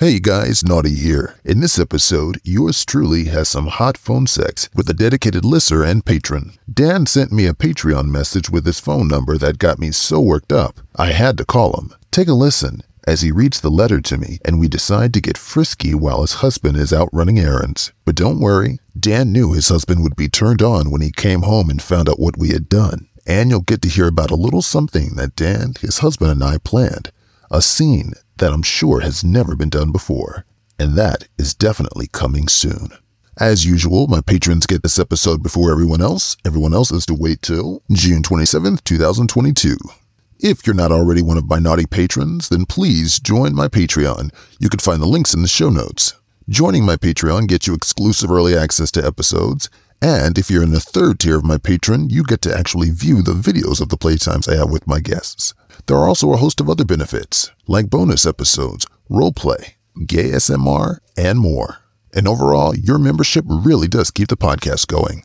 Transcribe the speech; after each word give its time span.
Hey 0.00 0.18
guys, 0.18 0.64
Naughty 0.64 0.94
here. 0.94 1.34
In 1.44 1.60
this 1.60 1.78
episode, 1.78 2.40
yours 2.42 2.86
truly 2.86 3.24
has 3.26 3.50
some 3.50 3.66
hot 3.66 3.98
phone 3.98 4.26
sex 4.26 4.70
with 4.74 4.88
a 4.88 4.94
dedicated 4.94 5.44
listener 5.44 5.84
and 5.84 6.02
patron. 6.02 6.54
Dan 6.72 7.04
sent 7.04 7.32
me 7.32 7.44
a 7.44 7.52
Patreon 7.52 8.06
message 8.06 8.48
with 8.48 8.64
his 8.64 8.80
phone 8.80 9.08
number 9.08 9.36
that 9.36 9.58
got 9.58 9.78
me 9.78 9.90
so 9.90 10.18
worked 10.18 10.54
up, 10.54 10.80
I 10.96 11.08
had 11.08 11.36
to 11.36 11.44
call 11.44 11.78
him. 11.78 11.94
Take 12.10 12.28
a 12.28 12.32
listen 12.32 12.80
as 13.06 13.20
he 13.20 13.30
reads 13.30 13.60
the 13.60 13.68
letter 13.68 14.00
to 14.00 14.16
me 14.16 14.38
and 14.42 14.58
we 14.58 14.68
decide 14.68 15.12
to 15.12 15.20
get 15.20 15.36
frisky 15.36 15.94
while 15.94 16.22
his 16.22 16.40
husband 16.40 16.78
is 16.78 16.94
out 16.94 17.10
running 17.12 17.38
errands. 17.38 17.92
But 18.06 18.16
don't 18.16 18.40
worry, 18.40 18.78
Dan 18.98 19.32
knew 19.32 19.52
his 19.52 19.68
husband 19.68 20.02
would 20.02 20.16
be 20.16 20.30
turned 20.30 20.62
on 20.62 20.90
when 20.90 21.02
he 21.02 21.12
came 21.12 21.42
home 21.42 21.68
and 21.68 21.82
found 21.82 22.08
out 22.08 22.18
what 22.18 22.38
we 22.38 22.52
had 22.52 22.70
done. 22.70 23.10
And 23.26 23.50
you'll 23.50 23.60
get 23.60 23.82
to 23.82 23.88
hear 23.90 24.08
about 24.08 24.30
a 24.30 24.34
little 24.34 24.62
something 24.62 25.16
that 25.16 25.36
Dan, 25.36 25.74
his 25.78 25.98
husband, 25.98 26.30
and 26.30 26.42
I 26.42 26.56
planned. 26.56 27.12
A 27.52 27.60
scene 27.60 28.12
that 28.40 28.52
I'm 28.52 28.62
sure 28.62 29.00
has 29.00 29.22
never 29.22 29.54
been 29.54 29.70
done 29.70 29.92
before. 29.92 30.44
And 30.78 30.96
that 30.96 31.28
is 31.38 31.54
definitely 31.54 32.08
coming 32.08 32.48
soon. 32.48 32.88
As 33.38 33.64
usual, 33.64 34.06
my 34.06 34.20
patrons 34.20 34.66
get 34.66 34.82
this 34.82 34.98
episode 34.98 35.42
before 35.42 35.70
everyone 35.70 36.02
else. 36.02 36.36
Everyone 36.44 36.74
else 36.74 36.90
has 36.90 37.06
to 37.06 37.14
wait 37.14 37.40
till 37.42 37.82
June 37.92 38.22
27th, 38.22 38.82
2022. 38.84 39.76
If 40.40 40.66
you're 40.66 40.74
not 40.74 40.90
already 40.90 41.22
one 41.22 41.38
of 41.38 41.48
my 41.48 41.58
naughty 41.58 41.86
patrons, 41.86 42.48
then 42.48 42.66
please 42.66 43.20
join 43.20 43.54
my 43.54 43.68
Patreon. 43.68 44.30
You 44.58 44.68
can 44.68 44.80
find 44.80 45.00
the 45.00 45.06
links 45.06 45.32
in 45.32 45.42
the 45.42 45.48
show 45.48 45.70
notes. 45.70 46.14
Joining 46.48 46.84
my 46.84 46.96
Patreon 46.96 47.46
gets 47.46 47.66
you 47.66 47.74
exclusive 47.74 48.30
early 48.30 48.56
access 48.56 48.90
to 48.92 49.06
episodes, 49.06 49.68
and 50.02 50.38
if 50.38 50.50
you're 50.50 50.62
in 50.62 50.72
the 50.72 50.80
third 50.80 51.20
tier 51.20 51.36
of 51.36 51.44
my 51.44 51.58
patron, 51.58 52.08
you 52.08 52.24
get 52.24 52.40
to 52.42 52.56
actually 52.56 52.90
view 52.90 53.22
the 53.22 53.34
videos 53.34 53.82
of 53.82 53.90
the 53.90 53.98
playtimes 53.98 54.50
I 54.50 54.56
have 54.56 54.70
with 54.70 54.86
my 54.86 54.98
guests. 54.98 55.52
There 55.90 55.98
are 55.98 56.06
also 56.06 56.32
a 56.32 56.36
host 56.36 56.60
of 56.60 56.70
other 56.70 56.84
benefits, 56.84 57.50
like 57.66 57.90
bonus 57.90 58.24
episodes, 58.24 58.86
roleplay, 59.10 59.72
gay 60.06 60.30
SMR, 60.30 60.98
and 61.16 61.40
more. 61.40 61.78
And 62.14 62.28
overall, 62.28 62.76
your 62.76 62.96
membership 62.96 63.44
really 63.48 63.88
does 63.88 64.12
keep 64.12 64.28
the 64.28 64.36
podcast 64.36 64.86
going. 64.86 65.24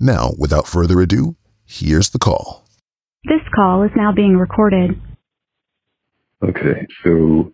Now, 0.00 0.32
without 0.36 0.66
further 0.66 1.00
ado, 1.00 1.36
here's 1.64 2.10
the 2.10 2.18
call. 2.18 2.66
This 3.22 3.38
call 3.54 3.84
is 3.84 3.92
now 3.94 4.10
being 4.10 4.36
recorded. 4.36 5.00
Okay, 6.42 6.88
so 7.04 7.52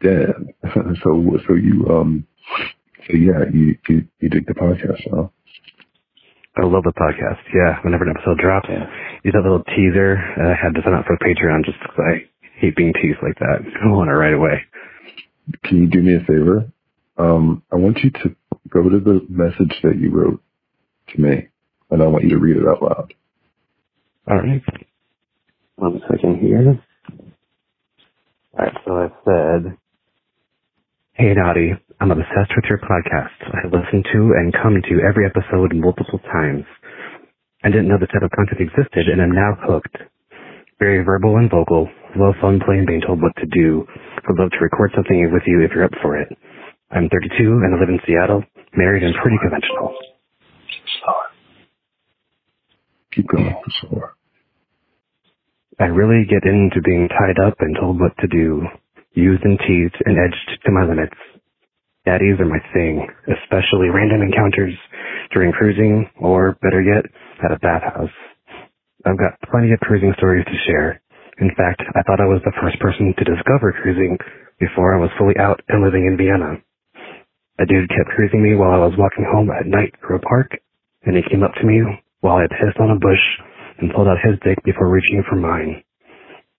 Dan, 0.00 0.54
so 1.02 1.36
so 1.48 1.54
you 1.54 1.84
um, 1.90 2.24
so 3.08 3.16
yeah, 3.16 3.42
you 3.52 3.76
you, 3.88 4.06
you 4.20 4.28
dig 4.28 4.46
the 4.46 4.54
podcast, 4.54 5.02
huh? 5.12 5.26
I 6.58 6.64
love 6.64 6.84
the 6.84 6.92
podcast. 6.92 7.40
Yeah, 7.52 7.82
whenever 7.82 8.04
an 8.04 8.14
episode 8.16 8.38
drops, 8.38 8.68
Yeah. 8.70 8.86
Use 9.28 9.36
that 9.36 9.44
little 9.44 9.64
teaser. 9.76 10.16
That 10.36 10.46
I 10.46 10.56
had 10.56 10.74
to 10.74 10.80
sign 10.82 10.94
up 10.94 11.04
for 11.04 11.18
Patreon 11.20 11.64
just 11.64 11.78
because 11.80 12.00
I 12.00 12.24
hate 12.58 12.76
being 12.76 12.92
teased 12.94 13.20
like 13.22 13.38
that. 13.38 13.60
I 13.84 13.88
want 13.92 14.08
it 14.08 14.14
right 14.14 14.32
away. 14.32 14.64
Can 15.64 15.78
you 15.78 15.88
do 15.88 16.00
me 16.00 16.16
a 16.16 16.20
favor? 16.20 16.72
Um, 17.18 17.62
I 17.72 17.76
want 17.76 17.98
you 17.98 18.10
to 18.10 18.36
go 18.68 18.88
to 18.88 19.00
the 19.00 19.26
message 19.28 19.74
that 19.82 19.98
you 19.98 20.10
wrote 20.10 20.40
to 21.08 21.20
me, 21.20 21.48
and 21.90 22.02
I 22.02 22.06
want 22.06 22.24
you 22.24 22.30
to 22.30 22.38
read 22.38 22.56
it 22.56 22.66
out 22.68 22.82
loud. 22.82 23.14
All 24.30 24.36
right. 24.36 24.62
One 25.76 26.00
second 26.10 26.40
here. 26.40 26.80
All 28.58 28.64
right, 28.64 28.74
so 28.84 28.92
I 28.92 29.08
said, 29.24 29.76
Hey, 31.12 31.32
Naughty, 31.34 31.72
I'm 32.00 32.10
obsessed 32.10 32.52
with 32.54 32.64
your 32.68 32.78
podcast. 32.78 33.34
I 33.42 33.66
listen 33.66 34.02
to 34.12 34.18
and 34.36 34.52
come 34.52 34.80
to 34.82 35.00
every 35.08 35.26
episode 35.26 35.74
multiple 35.74 36.18
times. 36.32 36.64
I 37.64 37.70
didn't 37.70 37.88
know 37.88 37.98
this 37.98 38.08
type 38.12 38.22
of 38.22 38.30
content 38.30 38.60
existed 38.60 39.08
and 39.08 39.20
I'm 39.20 39.32
now 39.32 39.56
hooked. 39.60 39.96
Very 40.78 41.02
verbal 41.04 41.36
and 41.36 41.50
vocal, 41.50 41.88
love 42.16 42.34
fun 42.40 42.60
playing 42.64 42.86
being 42.86 43.02
told 43.04 43.20
what 43.20 43.34
to 43.36 43.46
do. 43.46 43.84
I'd 44.28 44.38
love 44.38 44.50
to 44.52 44.58
record 44.62 44.92
something 44.94 45.30
with 45.32 45.42
you 45.46 45.62
if 45.62 45.72
you're 45.74 45.84
up 45.84 45.96
for 46.02 46.16
it. 46.16 46.28
I'm 46.90 47.08
32 47.08 47.34
and 47.64 47.74
I 47.74 47.80
live 47.80 47.88
in 47.88 47.98
Seattle, 48.06 48.44
married 48.76 49.02
and 49.02 49.14
pretty 49.20 49.38
conventional. 49.42 49.94
Keep 53.12 53.26
going. 53.28 53.54
I 55.80 55.84
really 55.84 56.24
get 56.26 56.44
into 56.48 56.80
being 56.84 57.08
tied 57.08 57.38
up 57.44 57.54
and 57.60 57.76
told 57.80 58.00
what 58.00 58.16
to 58.18 58.28
do, 58.28 58.62
used 59.14 59.44
and 59.44 59.58
teased 59.58 59.96
and 60.04 60.16
edged 60.18 60.62
to 60.64 60.72
my 60.72 60.84
limits. 60.84 61.14
Daddies 62.06 62.40
are 62.40 62.48
my 62.48 62.60
thing, 62.72 63.06
especially 63.28 63.90
random 63.90 64.22
encounters 64.22 64.74
during 65.32 65.52
cruising 65.52 66.08
or, 66.20 66.56
better 66.62 66.80
yet, 66.80 67.04
at 67.44 67.52
a 67.52 67.58
bathhouse. 67.58 68.14
I've 69.04 69.18
got 69.18 69.38
plenty 69.50 69.72
of 69.72 69.80
cruising 69.80 70.14
stories 70.16 70.44
to 70.46 70.64
share. 70.66 71.02
In 71.40 71.50
fact, 71.56 71.82
I 71.94 72.02
thought 72.02 72.20
I 72.20 72.26
was 72.30 72.42
the 72.44 72.56
first 72.60 72.80
person 72.80 73.14
to 73.16 73.24
discover 73.24 73.72
cruising 73.72 74.18
before 74.58 74.94
I 74.96 75.00
was 75.00 75.10
fully 75.18 75.36
out 75.38 75.60
and 75.68 75.84
living 75.84 76.06
in 76.06 76.16
Vienna. 76.16 76.58
A 77.60 77.66
dude 77.66 77.90
kept 77.90 78.14
cruising 78.14 78.42
me 78.42 78.54
while 78.54 78.70
I 78.72 78.82
was 78.82 78.98
walking 78.98 79.26
home 79.26 79.50
at 79.50 79.66
night 79.66 79.94
through 80.00 80.16
a 80.18 80.26
park, 80.26 80.50
and 81.04 81.16
he 81.16 81.22
came 81.30 81.42
up 81.42 81.54
to 81.60 81.66
me 81.66 81.82
while 82.20 82.38
I 82.38 82.46
pissed 82.46 82.78
on 82.80 82.90
a 82.90 82.98
bush 82.98 83.24
and 83.78 83.92
pulled 83.94 84.08
out 84.08 84.22
his 84.22 84.38
dick 84.42 84.58
before 84.64 84.90
reaching 84.90 85.22
for 85.28 85.36
mine. 85.36 85.82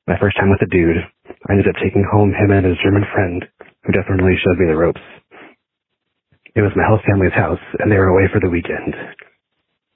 My 0.07 0.17
first 0.19 0.37
time 0.37 0.49
with 0.49 0.61
a 0.63 0.71
dude, 0.71 0.97
I 1.27 1.51
ended 1.51 1.67
up 1.67 1.75
taking 1.83 2.03
home 2.07 2.31
him 2.31 2.51
and 2.51 2.65
his 2.65 2.79
German 2.83 3.03
friend, 3.13 3.45
who 3.83 3.91
definitely 3.91 4.35
showed 4.39 4.59
me 4.59 4.67
the 4.67 4.75
ropes. 4.75 5.01
It 6.59 6.67
was 6.67 6.75
my 6.75 6.83
whole 6.83 6.99
family's 7.07 7.31
house, 7.31 7.63
and 7.79 7.87
they 7.87 7.95
were 7.95 8.11
away 8.11 8.27
for 8.27 8.43
the 8.43 8.51
weekend. 8.51 8.91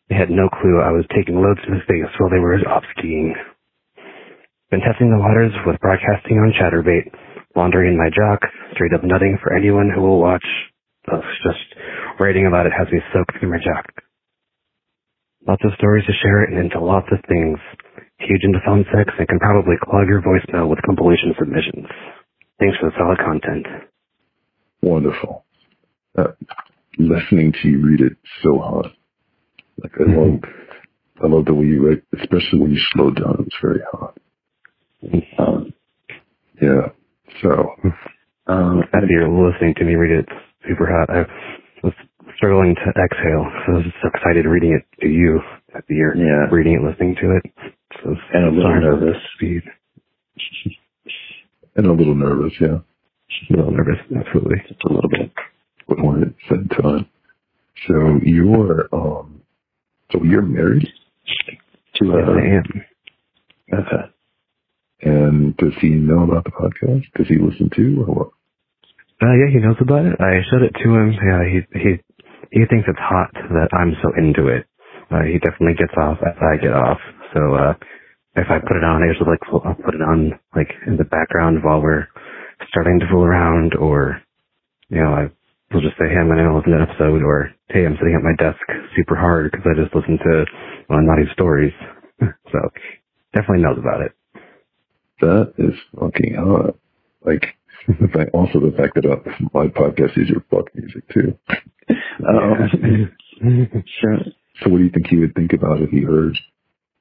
They 0.08 0.16
had 0.16 0.32
no 0.32 0.48
clue 0.48 0.80
I 0.80 0.96
was 0.96 1.04
taking 1.12 1.36
loads 1.36 1.60
to 1.60 1.76
the 1.76 1.84
face 1.84 2.08
while 2.16 2.32
they 2.32 2.40
were 2.40 2.56
off 2.72 2.88
skiing. 2.96 3.36
Been 4.72 4.80
testing 4.80 5.12
the 5.12 5.20
waters 5.20 5.52
with 5.68 5.76
broadcasting 5.84 6.40
on 6.40 6.56
Chaturbate, 6.56 7.12
laundering 7.52 7.92
in 7.92 8.00
my 8.00 8.08
jock, 8.08 8.48
straight 8.72 8.96
up 8.96 9.04
nutting 9.04 9.36
for 9.44 9.52
anyone 9.52 9.92
who 9.92 10.08
will 10.08 10.24
watch. 10.24 10.46
Ugh, 11.12 11.20
just 11.44 11.68
writing 12.16 12.48
about 12.48 12.66
it 12.66 12.72
has 12.72 12.88
me 12.96 13.04
soaked 13.12 13.36
through 13.44 13.52
my 13.52 13.60
jock. 13.60 13.84
Lots 15.46 15.68
of 15.68 15.76
stories 15.76 16.08
to 16.08 16.16
share 16.24 16.48
and 16.48 16.56
into 16.56 16.80
lots 16.80 17.12
of 17.12 17.20
things. 17.28 17.60
Huge 18.24 18.48
into 18.48 18.64
phone 18.64 18.88
sex 18.96 19.12
and 19.20 19.28
can 19.28 19.40
probably 19.44 19.76
clog 19.84 20.08
your 20.08 20.24
voicemail 20.24 20.72
with 20.72 20.80
compilation 20.88 21.36
submissions. 21.36 21.92
Thanks 22.56 22.80
for 22.80 22.88
the 22.88 22.96
solid 22.96 23.20
content. 23.20 23.68
Wonderful. 24.82 25.43
Uh, 26.18 26.28
listening 26.98 27.52
to 27.62 27.68
you 27.70 27.86
read 27.86 28.02
it 28.02 28.14
so 28.44 28.58
hot. 28.60 28.86
Like 29.82 29.92
I 30.00 30.12
love, 30.12 30.40
I 31.24 31.28
love 31.28 31.46
the 31.46 31.54
way 31.54 31.66
you 31.66 31.88
write, 31.88 32.04
especially 32.20 32.60
when 32.60 32.72
you 32.72 32.80
slow 32.94 33.10
down. 33.12 33.46
It's 33.48 33.56
very 33.62 33.82
hot. 33.92 34.18
Um, 35.40 35.74
yeah. 36.62 36.90
So, 37.42 37.66
um, 38.48 38.84
As 38.94 39.04
you're 39.10 39.28
listening 39.28 39.74
to 39.78 39.84
me 39.86 39.96
read 39.96 40.20
it, 40.20 40.30
super 40.68 40.86
hot. 40.86 41.10
I 41.10 41.26
was 41.84 41.94
struggling 42.38 42.76
to 42.76 42.82
exhale, 43.02 43.46
so 43.66 43.74
I 43.74 43.76
was 43.78 43.86
so 44.02 44.10
excited 44.14 44.46
reading 44.46 44.74
it 44.80 45.02
to 45.02 45.08
you 45.10 45.40
at 45.76 45.84
the 45.88 45.96
year. 45.96 46.16
Yeah. 46.16 46.54
Reading 46.56 46.76
it, 46.76 46.84
listening 46.88 47.16
to 47.22 47.38
it. 47.38 47.74
So 48.04 48.16
And 48.34 48.46
a 48.46 48.52
little 48.52 48.80
nervous. 48.80 49.18
Speed. 49.36 49.64
and 51.76 51.88
a 51.88 51.92
little 51.92 52.16
nervous, 52.16 52.54
yeah. 52.62 52.78
A 53.50 53.56
little 53.56 53.72
nervous, 53.72 53.98
absolutely. 54.16 54.58
Just 54.68 54.84
a 54.86 54.94
little 54.94 55.10
bit. 55.10 55.32
When 55.88 56.24
it 56.24 56.36
said 56.50 56.70
time. 56.82 57.08
So 57.88 58.20
you're, 58.24 58.88
um, 58.94 59.42
so 60.12 60.24
you're 60.24 60.42
married 60.42 60.88
to, 61.96 62.14
uh, 62.14 62.32
I 62.32 62.46
am. 62.58 62.86
Okay. 63.74 64.12
And 65.02 65.58
does 65.58 65.74
he 65.82 65.90
know 65.90 66.24
about 66.24 66.46
the 66.46 66.52
podcast? 66.52 67.04
Does 67.16 67.28
he 67.28 67.38
listen 67.38 67.70
to 67.76 68.06
or 68.08 68.14
what? 68.16 68.28
Uh, 69.22 69.34
yeah, 69.36 69.52
he 69.52 69.60
knows 69.60 69.78
about 69.80 70.06
it. 70.06 70.16
I 70.20 70.44
showed 70.52 70.64
it 70.64 70.76
to 70.84 70.90
him. 70.90 71.12
Yeah, 71.14 71.44
he 71.48 71.80
he 71.80 71.92
he 72.52 72.66
thinks 72.70 72.88
it's 72.88 73.00
hot 73.00 73.32
that 73.34 73.70
I'm 73.74 73.96
so 74.02 74.12
into 74.18 74.48
it. 74.48 74.66
Uh, 75.12 75.24
he 75.24 75.40
definitely 75.40 75.76
gets 75.76 75.94
off 75.98 76.18
as 76.26 76.36
I 76.42 76.58
get 76.58 76.74
off. 76.74 77.00
So 77.34 77.56
uh, 77.56 77.74
if 78.36 78.48
I 78.50 78.60
put 78.60 78.78
it 78.78 78.84
on, 78.84 79.04
I 79.04 79.08
usually 79.08 79.32
like 79.32 79.44
I'll 79.66 79.76
put 79.76 79.96
it 79.96 80.02
on 80.02 80.40
like 80.56 80.72
in 80.88 80.98
the 80.98 81.06
background 81.06 81.64
while 81.64 81.82
we're 81.82 82.08
starting 82.70 83.00
to 83.00 83.08
fool 83.12 83.24
around, 83.24 83.76
or 83.76 84.22
you 84.90 85.02
know, 85.02 85.14
I 85.14 85.30
will 85.74 85.82
just 85.82 85.98
say, 85.98 86.10
"Hey, 86.10 86.18
I'm 86.20 86.28
going 86.28 86.38
to 86.38 86.56
listen 86.56 86.72
to 86.72 86.78
an 86.78 86.88
episode," 86.90 87.24
or 87.24 87.52
"Hey, 87.70 87.86
I'm 87.86 87.98
sitting 87.98 88.16
at 88.16 88.24
my 88.24 88.36
desk 88.38 88.60
super 88.96 89.16
hard 89.16 89.52
because 89.52 89.66
I 89.66 89.82
just 89.82 89.96
listened 89.96 90.20
to 90.24 90.46
uh, 90.90 91.02
naughty 91.02 91.30
stories." 91.34 91.74
so 92.22 92.60
definitely 93.34 93.64
knows 93.64 93.78
about 93.78 94.02
it. 94.02 94.14
That 95.22 95.54
is 95.58 95.74
fucking 96.00 96.36
hot. 96.36 96.76
Like, 97.26 97.56
the 97.88 98.08
fact, 98.08 98.32
also 98.34 98.60
the 98.60 98.76
fact 98.76 98.96
that 98.96 99.06
uh, 99.06 99.18
my 99.54 99.68
podcast 99.68 100.18
is 100.18 100.30
your 100.30 100.44
fuck 100.50 100.74
music 100.76 101.08
too. 101.10 101.38
Um, 102.26 102.70
sure. 104.00 104.18
so 104.62 104.70
what 104.70 104.78
do 104.78 104.86
you 104.86 104.90
think 104.90 105.08
he 105.08 105.18
would 105.18 105.36
think 105.36 105.52
about 105.52 105.82
if 105.82 105.90
he 105.90 106.00
heard 106.02 106.38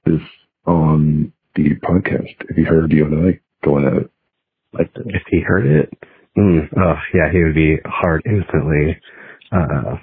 this 0.05 0.21
on 0.67 1.33
the 1.55 1.77
podcast? 1.77 2.35
If 2.49 2.57
he 2.57 2.65
heard 2.65 2.91
you 2.91 3.07
and 3.07 3.29
I 3.29 3.41
going 3.65 3.87
at 3.87 3.93
it 3.93 4.11
like 4.73 4.91
if 4.97 5.23
he 5.31 5.41
heard 5.41 5.67
it, 5.67 5.93
mm, 6.39 6.69
oh 6.79 6.97
yeah, 7.15 7.31
he 7.33 7.43
would 7.45 7.55
be 7.55 7.77
hard 7.85 8.23
instantly. 8.27 8.97
Uh, 9.53 9.97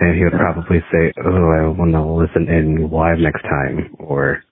and 0.00 0.16
he 0.18 0.24
would 0.24 0.34
probably 0.34 0.80
say, 0.92 1.12
"Oh, 1.24 1.50
I 1.50 1.68
want 1.68 1.92
to 1.92 2.02
listen 2.02 2.48
in 2.48 2.90
live 2.90 3.18
next 3.18 3.42
time," 3.42 3.94
or 3.98 4.42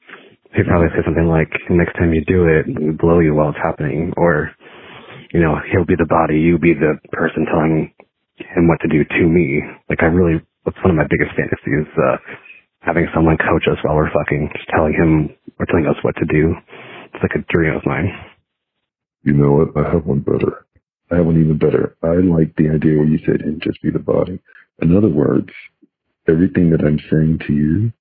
he'd 0.54 0.66
probably 0.66 0.88
say 0.90 1.04
something 1.04 1.28
like, 1.28 1.50
"Next 1.70 1.94
time 1.94 2.14
you 2.14 2.24
do 2.24 2.46
it, 2.46 2.66
we 2.68 2.92
blow 2.92 3.20
you 3.20 3.34
while 3.34 3.50
it's 3.50 3.58
happening," 3.62 4.12
or 4.16 4.50
you 5.32 5.40
know, 5.40 5.56
he'll 5.72 5.86
be 5.86 5.96
the 5.96 6.08
body, 6.08 6.38
you 6.38 6.58
be 6.58 6.74
the 6.74 6.96
person 7.12 7.46
telling 7.46 7.92
him 8.38 8.68
what 8.68 8.80
to 8.80 8.88
do 8.88 9.04
to 9.04 9.24
me. 9.28 9.60
Like 9.88 10.02
I 10.02 10.06
really, 10.06 10.40
that's 10.64 10.76
one 10.84 10.92
of 10.92 10.96
my 10.96 11.08
biggest 11.08 11.36
fantasies, 11.36 11.88
uh, 11.98 12.16
having 12.80 13.08
someone 13.14 13.36
coach 13.38 13.64
us 13.70 13.78
while 13.82 13.96
we're 13.96 14.12
fucking, 14.12 14.50
just 14.56 14.68
telling 14.70 14.92
him 14.94 15.30
or 15.58 15.66
telling 15.66 15.86
us 15.86 15.96
what 16.02 16.16
to 16.16 16.26
do. 16.26 16.54
It's 17.12 17.22
like 17.22 17.36
a 17.36 17.44
dream 17.52 17.76
of 17.76 17.86
mine. 17.86 18.08
You 19.24 19.34
know 19.34 19.52
what? 19.52 19.76
I 19.76 19.92
have 19.92 20.06
one 20.06 20.20
better. 20.20 20.66
I 21.12 21.16
have 21.16 21.26
one 21.26 21.38
even 21.40 21.58
better. 21.58 21.96
I 22.02 22.14
like 22.16 22.56
the 22.56 22.70
idea 22.70 22.96
where 22.96 23.06
you 23.06 23.18
said, 23.26 23.42
and 23.42 23.60
just 23.62 23.82
be 23.82 23.90
the 23.90 23.98
body. 23.98 24.38
In 24.80 24.96
other 24.96 25.08
words, 25.08 25.50
everything 26.28 26.70
that 26.70 26.80
I'm 26.80 26.98
saying 27.10 27.40
to 27.46 27.52
you, 27.52 27.92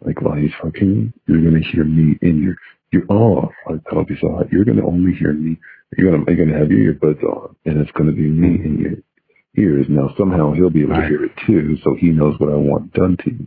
like 0.00 0.20
while 0.22 0.36
he's 0.36 0.52
fucking, 0.62 1.12
you're 1.26 1.42
gonna 1.42 1.60
hear 1.72 1.84
me 1.84 2.18
in 2.22 2.42
your, 2.42 2.54
you're 2.90 3.06
off. 3.10 3.52
Like 3.68 3.80
so 4.20 4.30
hot. 4.36 4.50
You're 4.50 4.64
gonna 4.64 4.86
only 4.86 5.12
hear 5.14 5.32
me. 5.32 5.58
You're 5.96 6.10
gonna, 6.10 6.24
you're 6.26 6.46
gonna 6.46 6.58
have 6.58 6.70
your 6.70 6.94
earbuds 6.94 7.22
on, 7.22 7.54
and 7.66 7.78
it's 7.78 7.90
gonna 7.92 8.12
be 8.12 8.22
me 8.28 8.64
in 8.64 8.78
your 8.78 9.64
ears. 9.64 9.86
Now 9.90 10.14
somehow 10.16 10.52
he'll 10.54 10.70
be 10.70 10.82
able 10.82 10.94
to 10.94 11.00
Right. 11.00 11.08
hear 11.10 11.24
it 11.24 11.32
too, 11.46 11.76
so 11.84 11.94
he 11.94 12.08
knows 12.08 12.40
what 12.40 12.50
I 12.50 12.56
want 12.56 12.92
done 12.94 13.16
to 13.24 13.30
you. 13.30 13.46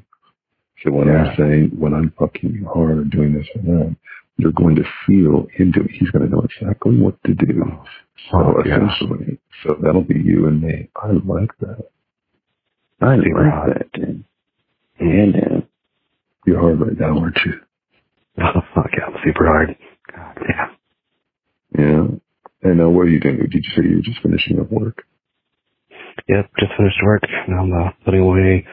So 0.83 0.91
when 0.91 1.07
Yeah. 1.07 1.25
I'm 1.25 1.35
saying, 1.38 1.71
when 1.79 1.93
I'm 1.95 2.11
fucking 2.19 2.53
you 2.53 2.65
hard 2.67 2.99
or 2.99 3.03
doing 3.05 3.33
this 3.33 3.47
or 3.55 3.61
that, 3.63 3.95
you're 4.38 4.51
going 4.51 4.75
to 4.75 4.83
feel 5.07 5.47
him 5.53 5.71
do 5.71 5.81
it. 5.81 5.91
He's 5.91 6.11
going 6.11 6.25
to 6.25 6.31
know 6.31 6.41
exactly 6.41 6.95
what 6.97 7.15
to 7.23 7.33
do. 7.33 7.63
Oh. 7.65 7.83
So 8.31 8.38
Oh, 8.38 8.63
yeah. 8.65 8.77
essentially, 8.77 9.39
so 9.63 9.75
that'll 9.81 10.03
be 10.03 10.19
you 10.19 10.47
and 10.47 10.62
me. 10.62 10.89
I 10.95 11.07
like 11.12 11.51
that. 11.59 11.85
I 13.01 13.17
Super 13.17 13.50
hot. 13.50 13.67
that, 13.67 13.91
Dan. 13.94 14.23
And 15.00 15.33
Dan. 15.33 15.67
You're 16.45 16.59
hard 16.62 16.79
right 16.79 17.00
now, 17.00 17.19
aren't 17.19 17.38
you? 17.45 17.53
Oh, 18.39 18.62
fuck 18.73 18.89
yeah, 18.97 19.06
I'm 19.07 19.15
super 19.23 19.45
hard. 19.45 19.75
God 20.15 20.38
damn. 20.47 20.77
Yeah. 21.77 22.07
And 22.69 22.77
now 22.79 22.89
what 22.89 23.01
are 23.01 23.09
you 23.09 23.19
doing? 23.19 23.38
Did 23.38 23.53
you 23.53 23.71
say 23.75 23.88
you 23.88 23.97
were 23.97 24.01
just 24.01 24.21
finishing 24.21 24.59
up 24.59 24.71
work? 24.71 25.03
Yep, 26.27 26.50
just 26.59 26.71
finished 26.77 27.00
work. 27.03 27.23
Now 27.47 27.63
I'm 27.63 27.73
uh, 27.73 27.91
putting 28.06 28.21
away 28.21 28.65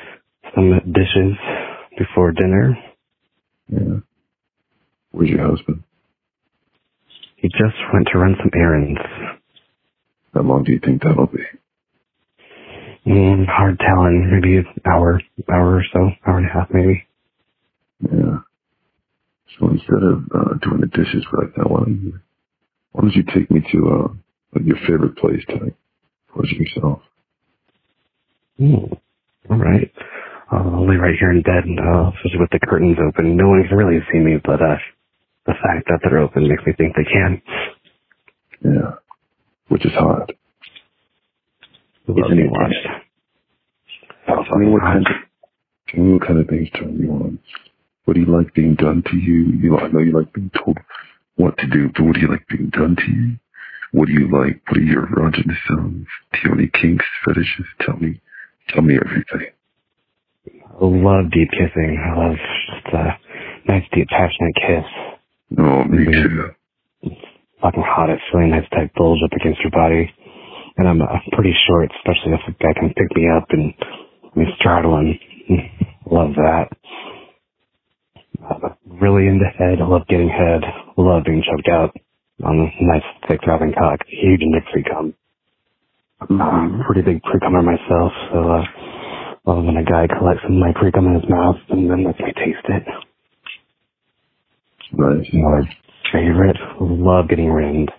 some 0.54 0.70
dishes 0.92 1.36
before 1.98 2.32
dinner. 2.32 2.76
Yeah. 3.68 4.00
Where's 5.10 5.30
your 5.30 5.48
husband? 5.50 5.82
He 7.36 7.48
just 7.48 7.76
went 7.92 8.08
to 8.12 8.18
run 8.18 8.36
some 8.38 8.50
errands. 8.54 9.00
How 10.34 10.42
long 10.42 10.64
do 10.64 10.72
you 10.72 10.80
think 10.84 11.02
that'll 11.02 11.26
be? 11.28 11.44
Mm, 13.06 13.46
hard 13.48 13.78
telling. 13.80 14.30
Maybe 14.32 14.58
an 14.58 14.66
hour, 14.86 15.20
hour 15.52 15.76
or 15.76 15.84
so, 15.92 16.10
hour 16.26 16.38
and 16.38 16.48
a 16.50 16.52
half 16.52 16.68
maybe. 16.72 17.04
Yeah. 18.02 18.38
So 19.58 19.70
instead 19.70 20.02
of 20.02 20.24
uh, 20.34 20.54
doing 20.62 20.80
the 20.82 20.88
dishes 20.88 21.24
right 21.32 21.50
now, 21.56 21.64
why 21.66 21.80
don't 21.84 22.02
you, 22.02 22.20
why 22.92 23.02
don't 23.02 23.14
you 23.16 23.24
take 23.34 23.50
me 23.50 23.60
to 23.72 23.78
uh, 23.90 24.60
your 24.64 24.76
favorite 24.88 25.16
place 25.18 25.42
tonight? 25.48 25.76
Pleasure 26.34 26.56
yourself. 26.56 27.02
Mm, 28.60 28.98
all 29.50 29.58
right. 29.58 29.92
Uh, 30.52 30.56
I'll 30.76 30.88
lay 30.88 30.96
right 30.96 31.16
here 31.18 31.32
in 31.32 31.42
bed, 31.42 31.64
and, 31.66 31.80
uh, 31.80 32.10
especially 32.16 32.40
with 32.40 32.50
the 32.52 32.60
curtains 32.68 32.98
open. 33.00 33.36
No 33.36 33.48
one 33.48 33.64
can 33.68 33.76
really 33.78 34.00
see 34.12 34.18
me, 34.20 34.38
but 34.44 34.62
uh, 34.62 34.78
the 35.46 35.54
fact 35.54 35.86
that 35.88 36.00
they're 36.04 36.18
open 36.20 36.48
makes 36.48 36.64
me 36.66 36.72
think 36.78 36.94
they 36.96 37.04
can. 37.10 37.42
Yeah. 38.64 38.92
Which 39.68 39.84
is 39.86 39.92
hot. 39.92 40.30
Love 42.06 42.18
Isn't 42.32 42.38
it? 42.38 42.50
Oh, 44.28 44.44
Tell 44.44 44.58
what 44.70 44.82
kind 44.82 45.06
of, 45.06 45.12
what 46.12 46.26
kind 46.26 46.38
of 46.40 46.46
things 46.48 46.68
turn 46.70 46.98
you 46.98 47.10
on. 47.10 47.38
What 48.04 48.14
do 48.14 48.20
you 48.20 48.26
like 48.26 48.52
being 48.54 48.74
done 48.74 49.02
to 49.10 49.16
you? 49.16 49.44
You 49.62 49.70
know, 49.70 49.78
I 49.78 49.88
know 49.88 50.00
you 50.00 50.12
like 50.12 50.32
being 50.32 50.50
told 50.64 50.78
what 51.36 51.56
to 51.58 51.66
do, 51.66 51.90
but 51.94 52.04
what 52.04 52.14
do 52.14 52.20
you 52.20 52.28
like 52.28 52.46
being 52.48 52.70
done 52.70 52.96
to 52.96 53.10
you? 53.12 53.36
What 53.92 54.06
do 54.06 54.12
you 54.12 54.28
like? 54.30 54.60
What 54.68 54.78
are 54.78 54.80
your 54.80 55.06
erogenous 55.06 55.56
zones? 55.68 56.06
Do 56.32 56.38
you 56.44 56.50
have 56.50 56.58
any 56.58 56.68
kinks, 56.68 57.04
fetishes? 57.24 57.66
Tell 57.80 57.96
me, 57.96 58.20
tell 58.70 58.82
me 58.82 58.96
everything. 58.96 59.48
I 60.80 60.84
love 60.84 61.30
deep 61.30 61.50
kissing. 61.52 61.98
I 62.02 62.18
love 62.18 62.36
just 62.36 62.94
a 62.94 63.18
nice, 63.70 63.84
deep, 63.92 64.08
passionate 64.08 64.54
kiss. 64.56 64.84
Oh, 65.58 65.84
me 65.84 66.04
Mhm. 66.06 66.12
too. 66.22 66.50
Fucking 67.62 67.84
hot. 67.86 68.10
It's 68.10 68.22
really 68.34 68.50
nice 68.50 68.68
to 68.72 68.78
like, 68.80 68.94
bulge 68.94 69.20
up 69.24 69.32
against 69.32 69.60
your 69.60 69.70
body. 69.70 70.10
And 70.76 70.88
I'm 70.88 71.02
uh, 71.02 71.06
pretty 71.32 71.54
short, 71.68 71.90
especially 71.98 72.32
if 72.34 72.40
a 72.48 72.52
guy 72.62 72.72
can 72.74 72.94
pick 72.94 73.14
me 73.16 73.28
up 73.30 73.46
and 73.50 73.74
me 74.36 74.46
straddle 74.58 74.98
him. 74.98 75.14
love 76.10 76.34
that. 76.36 76.68
Uh, 78.42 78.68
really 78.86 79.28
into 79.28 79.46
head. 79.46 79.80
I 79.80 79.86
love 79.86 80.06
getting 80.08 80.28
head. 80.28 80.62
Love 80.96 81.24
being 81.24 81.42
choked 81.44 81.68
out 81.68 81.94
on 82.44 82.58
a 82.58 82.84
nice, 82.84 83.06
thick, 83.28 83.40
throbbing 83.44 83.72
cock. 83.78 84.00
Huge 84.08 84.42
into 84.42 84.60
free 84.72 84.84
cum. 84.84 85.14
Uh, 86.20 86.84
pretty 86.86 87.02
big 87.02 87.22
pre 87.22 87.40
cummer 87.40 87.62
myself, 87.62 88.12
so 88.32 88.38
uh, 88.38 88.64
love 89.46 89.64
when 89.64 89.76
a 89.76 89.84
guy 89.84 90.06
collects 90.06 90.42
some 90.44 90.54
of 90.54 90.60
my 90.60 90.72
pre 90.74 90.92
cum 90.92 91.06
in 91.06 91.14
his 91.14 91.28
mouth 91.28 91.56
and 91.70 91.90
then 91.90 92.04
lets 92.04 92.18
me 92.20 92.32
taste 92.34 92.66
it. 92.68 92.84
Nice. 94.92 95.26
My 95.32 95.62
favorite, 96.12 96.56
love 96.80 97.28
getting 97.28 97.50
rimmed. 97.50 97.90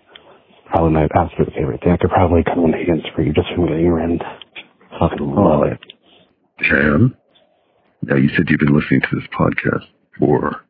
Probably 0.68 0.92
my 0.92 1.07
absolute 1.15 1.54
favorite 1.54 1.81
thing. 1.81 1.92
I 1.94 1.98
could 1.98 2.10
probably 2.10 2.44
come 2.44 2.65
in 2.65 2.74
hands 2.74 3.04
for 3.15 3.21
you 3.21 3.33
just 3.33 3.48
from 3.56 3.68
getting 3.68 3.89
rimmed. 3.92 4.24
Fucking 5.00 5.19
love 5.19 5.62
Oh. 5.62 5.63
it. 5.63 5.80
Cam, 6.60 7.15
now 8.04 8.15
you 8.15 8.30
said 8.30 8.45
you've 8.50 8.60
been 8.60 8.75
listening 8.75 9.01
to 9.01 9.15
this 9.15 9.27
podcast 9.38 9.86
for 10.19 10.62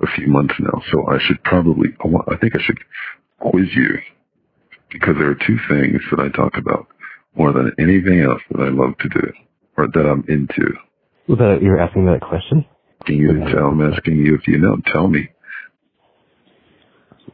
a 0.00 0.06
few 0.16 0.26
months 0.28 0.54
now, 0.60 0.82
so 0.92 1.06
I 1.08 1.18
should 1.20 1.42
probably, 1.44 1.88
I 2.04 2.08
wa- 2.08 2.24
I 2.28 2.36
think 2.36 2.54
I 2.56 2.62
should 2.62 2.78
quiz 3.40 3.68
you 3.74 3.98
because 4.90 5.16
there 5.18 5.30
are 5.30 5.34
two 5.46 5.58
things 5.68 6.00
that 6.10 6.20
I 6.20 6.28
talk 6.28 6.56
about 6.56 6.86
more 7.36 7.52
than 7.52 7.72
anything 7.78 8.20
else 8.20 8.42
that 8.50 8.60
I 8.62 8.68
love 8.68 8.96
to 8.98 9.08
do 9.08 9.32
or 9.76 9.86
that 9.86 10.06
I'm 10.06 10.24
into. 10.28 10.74
That, 11.28 11.58
you 11.62 11.70
were 11.70 11.80
asking 11.80 12.06
that 12.06 12.20
question? 12.20 12.64
Asking 13.02 13.18
you 13.18 13.38
tell, 13.52 13.66
I'm 13.68 13.92
asking 13.92 14.16
you 14.16 14.34
if 14.34 14.48
you 14.48 14.58
know. 14.58 14.76
Tell 14.92 15.06
me. 15.08 15.28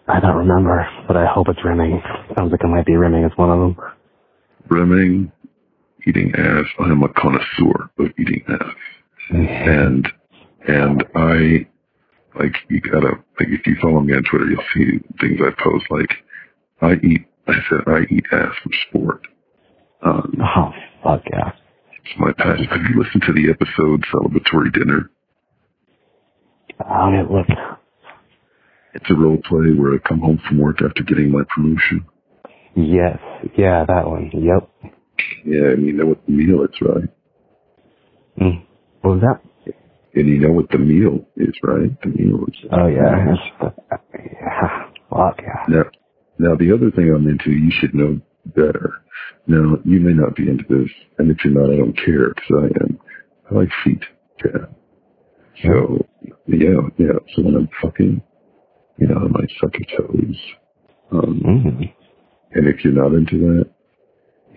I 0.07 0.21
don't 0.21 0.37
remember, 0.37 0.87
but 1.09 1.17
I 1.17 1.27
hope 1.27 1.49
it's 1.49 1.65
rimming. 1.65 2.01
Sounds 2.37 2.51
like 2.53 2.61
it 2.63 2.67
might 2.69 2.85
be 2.87 2.97
rimming 2.97 3.25
as 3.25 3.31
one 3.37 3.51
of 3.51 3.59
them. 3.59 3.77
Rimming, 4.69 5.33
eating 6.07 6.33
ass. 6.37 6.65
I 6.81 6.85
am 6.91 7.03
a 7.03 7.09
connoisseur 7.09 7.91
of 7.99 8.07
eating 8.19 8.43
ass. 8.49 8.75
and 9.31 10.07
and 10.69 11.05
I 11.15 11.67
like 12.39 12.55
you 12.69 12.81
gotta 12.81 13.13
like 13.41 13.49
if 13.49 13.67
you 13.67 13.77
follow 13.81 14.01
me 14.01 14.15
on 14.15 14.25
Twitter, 14.25 14.47
you'll 14.47 14.63
see 14.75 14.99
things 15.21 15.41
I 15.41 15.51
post 15.63 15.87
like 15.91 16.11
I 16.83 16.93
eat. 17.07 17.27
I 17.47 17.55
said 17.69 17.81
I 17.87 18.01
eat 18.11 18.25
ass 18.33 18.53
for 18.63 18.71
sport. 18.89 19.27
Um, 20.03 20.35
Oh, 20.41 20.71
fuck 21.03 21.23
yeah. 21.33 21.53
it's 22.03 22.19
my 22.19 22.33
passion. 22.33 22.67
Have 22.67 22.81
you 22.91 23.03
listened 23.03 23.23
to 23.27 23.33
the 23.33 23.49
episode 23.51 24.03
Celebratory 24.13 24.73
Dinner? 24.73 25.11
On 26.87 27.15
it, 27.15 27.31
look. 27.31 27.47
It's 28.95 29.11
a 29.11 29.15
role 29.15 29.39
play 29.49 29.73
where 29.77 29.95
I 29.95 29.99
come 30.09 30.21
home 30.21 30.41
from 30.49 30.59
work 30.59 30.77
after 30.83 31.03
getting 31.03 31.31
my 31.31 31.43
promotion. 31.55 32.07
Yes. 32.77 33.19
Yeah, 33.57 33.85
that 33.87 34.07
one. 34.07 34.31
Yep. 34.33 34.71
Yeah, 35.45 35.71
and 35.73 35.87
you 35.87 35.93
know 35.93 36.07
what 36.07 36.25
the 36.27 36.33
meal 36.33 36.63
is, 36.65 36.81
right? 36.81 37.09
Mm. 38.41 38.65
What 39.03 39.11
was 39.17 39.21
that? 39.23 39.75
And 40.15 40.29
you 40.29 40.39
know 40.39 40.53
what 40.53 40.71
the 40.71 40.79
meal 40.79 41.27
is, 41.37 41.55
right? 41.63 41.91
The 42.03 42.09
meal 42.09 42.45
is. 42.49 42.55
Oh, 42.73 42.87
yeah. 42.87 43.35
Uh, 43.61 43.71
yeah. 44.15 44.85
Fuck 45.11 45.41
yeah. 45.43 45.65
Now, 45.69 45.83
now 46.39 46.57
the 46.57 46.73
other 46.73 46.91
thing 46.93 47.13
I'm 47.15 47.29
into, 47.29 47.51
you 47.51 47.71
should 47.81 47.95
know 47.95 48.21
better. 48.47 48.93
Now, 49.47 49.77
you 49.85 50.01
may 50.01 50.13
not 50.13 50.37
be 50.37 50.49
into 50.49 50.65
this, 50.69 50.91
and 51.19 51.31
if 51.31 51.39
you're 51.45 51.55
not, 51.55 51.73
I 51.73 51.77
don't 51.77 51.97
care 51.97 52.29
because 52.29 52.51
I 52.53 52.85
am. 52.85 52.99
I 53.51 53.55
like 53.55 53.69
feet. 53.85 54.03
Yeah. 54.45 54.67
So, 55.63 56.07
yeah, 56.47 56.81
yeah. 56.99 57.19
So 57.35 57.43
when 57.43 57.57
I'm 57.57 57.69
fucking, 57.83 58.23
you 58.99 59.07
know, 59.09 59.17
I 59.17 59.29
might 59.29 59.51
suck 59.61 59.73
your 59.79 59.99
toes. 59.99 60.37
Um, 61.13 61.41
Mm. 61.45 61.93
and 62.53 62.69
if 62.69 62.85
you're 62.85 62.93
not 62.95 63.15
into 63.15 63.39
that, 63.39 63.67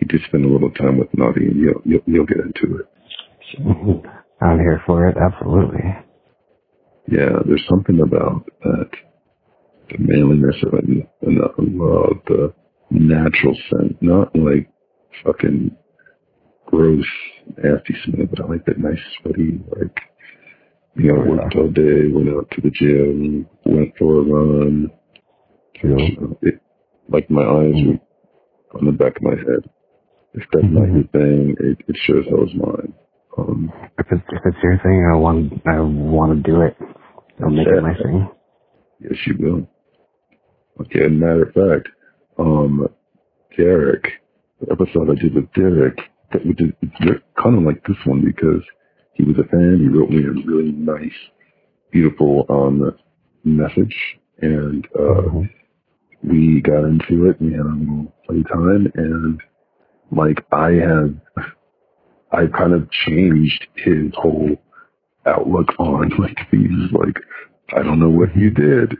you 0.00 0.06
just 0.08 0.24
spend 0.26 0.44
a 0.44 0.48
little 0.48 0.70
time 0.72 0.98
with 0.98 1.08
Naughty, 1.16 1.46
and 1.46 1.56
you'll 1.60 1.82
you'll, 1.84 2.02
you'll 2.06 2.26
get 2.26 2.38
into 2.38 2.78
it. 2.78 2.86
I'm 4.40 4.58
here 4.58 4.80
for 4.86 5.08
it. 5.08 5.16
Absolutely. 5.16 5.80
Yeah, 7.10 7.38
there's 7.46 7.64
something 7.68 8.00
about 8.00 8.44
that, 8.62 8.90
the 9.90 9.96
manliness 9.98 10.56
of 10.62 10.74
it, 10.74 10.84
and 10.84 11.04
and 11.22 11.38
the 11.38 11.52
love, 11.58 12.18
the 12.26 12.52
natural 12.90 13.56
scent, 13.70 14.00
not 14.02 14.34
like 14.36 14.70
fucking 15.24 15.74
gross, 16.66 17.04
nasty 17.56 17.94
smell, 18.04 18.26
but 18.28 18.40
I 18.44 18.48
like 18.48 18.64
that 18.66 18.78
nice 18.78 18.98
sweaty, 19.22 19.60
like, 19.78 19.98
you 20.96 21.12
know, 21.12 21.24
worked 21.24 21.56
all 21.56 21.70
day, 21.70 22.08
went 22.12 22.28
out 22.28 22.50
to 22.52 22.60
the 22.60 22.70
gym, 22.70 23.46
went 23.68 23.96
for 23.98 24.20
a 24.20 24.22
run. 24.22 24.90
You 25.82 25.88
know, 25.90 26.38
it, 26.42 26.60
like 27.08 27.30
my 27.30 27.42
eyes 27.42 27.74
were 27.86 28.78
on 28.78 28.86
the 28.86 28.92
back 28.92 29.16
of 29.16 29.22
my 29.22 29.36
head. 29.36 29.70
If 30.34 30.44
that's 30.52 30.66
not 30.68 30.88
your 30.92 31.04
thing, 31.12 31.56
it, 31.60 31.78
it 31.88 31.96
sure 32.04 32.20
as 32.20 32.26
hell 32.28 32.44
is 32.44 32.54
mine. 32.54 32.94
Um, 33.36 33.72
If 33.98 34.06
it's, 34.10 34.22
if 34.30 34.42
it's 34.44 34.56
your 34.62 34.78
thing, 34.78 35.08
I 35.12 35.16
want, 35.16 35.52
I 35.66 35.80
want 35.80 36.44
to 36.44 36.50
do 36.50 36.62
it. 36.62 36.76
I'll 37.42 37.50
make 37.50 37.66
it 37.66 37.82
my 37.82 37.94
thing. 37.94 38.28
Yes, 39.00 39.18
you 39.26 39.36
will. 39.38 39.68
Okay, 40.80 41.08
matter 41.08 41.44
of 41.44 41.54
fact, 41.54 41.88
um, 42.38 42.88
Derek, 43.56 44.04
the 44.60 44.72
episode 44.72 45.10
I 45.10 45.20
did 45.20 45.34
with 45.34 45.52
Derek, 45.52 45.98
that 46.32 46.44
we 46.44 46.52
did, 46.52 46.74
kind 47.42 47.56
of 47.56 47.62
like 47.62 47.82
this 47.86 47.96
one 48.04 48.24
because 48.24 48.62
he 49.14 49.24
was 49.24 49.36
a 49.38 49.48
fan. 49.48 49.78
He 49.80 49.88
wrote 49.88 50.10
me 50.10 50.24
a 50.24 50.46
really 50.46 50.72
nice, 50.72 51.16
beautiful 51.90 52.44
um, 52.48 52.92
message, 53.44 53.96
and 54.40 54.86
uh, 54.98 55.40
we 56.22 56.60
got 56.62 56.84
into 56.84 57.28
it. 57.30 57.40
We 57.40 57.52
had 57.52 57.60
a 57.60 57.74
little 57.78 58.12
playtime, 58.26 58.92
and 58.94 59.40
like 60.10 60.44
I 60.52 60.72
have, 60.72 61.14
I 62.32 62.46
kind 62.46 62.72
of 62.74 62.90
changed 62.90 63.66
his 63.76 64.12
whole 64.14 64.56
outlook 65.26 65.68
on 65.78 66.10
like 66.18 66.38
these. 66.50 66.90
Like 66.92 67.16
I 67.74 67.82
don't 67.82 67.98
know 68.00 68.10
what 68.10 68.36
you 68.36 68.50
did, 68.50 68.94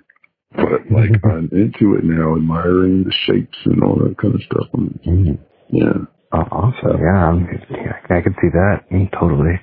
but 0.55 0.91
like 0.91 1.11
I'm 1.25 1.49
into 1.53 1.95
it 1.97 2.05
now, 2.05 2.37
admiring 2.37 3.05
the 3.05 3.13
shapes 3.27 3.59
and 3.65 3.83
all 3.83 3.97
that 3.97 4.17
kind 4.19 4.35
of 4.35 4.43
stuff. 4.43 4.67
And, 4.75 5.01
Mm. 5.07 5.39
yeah, 5.71 5.93
Oh, 6.31 6.39
awesome. 6.53 7.01
Yeah, 7.01 7.29
um, 7.29 7.49
yeah, 7.71 7.97
I 8.11 8.21
could 8.21 8.35
see 8.41 8.49
that. 8.53 8.81
Mm, 8.93 9.11
totally. 9.19 9.59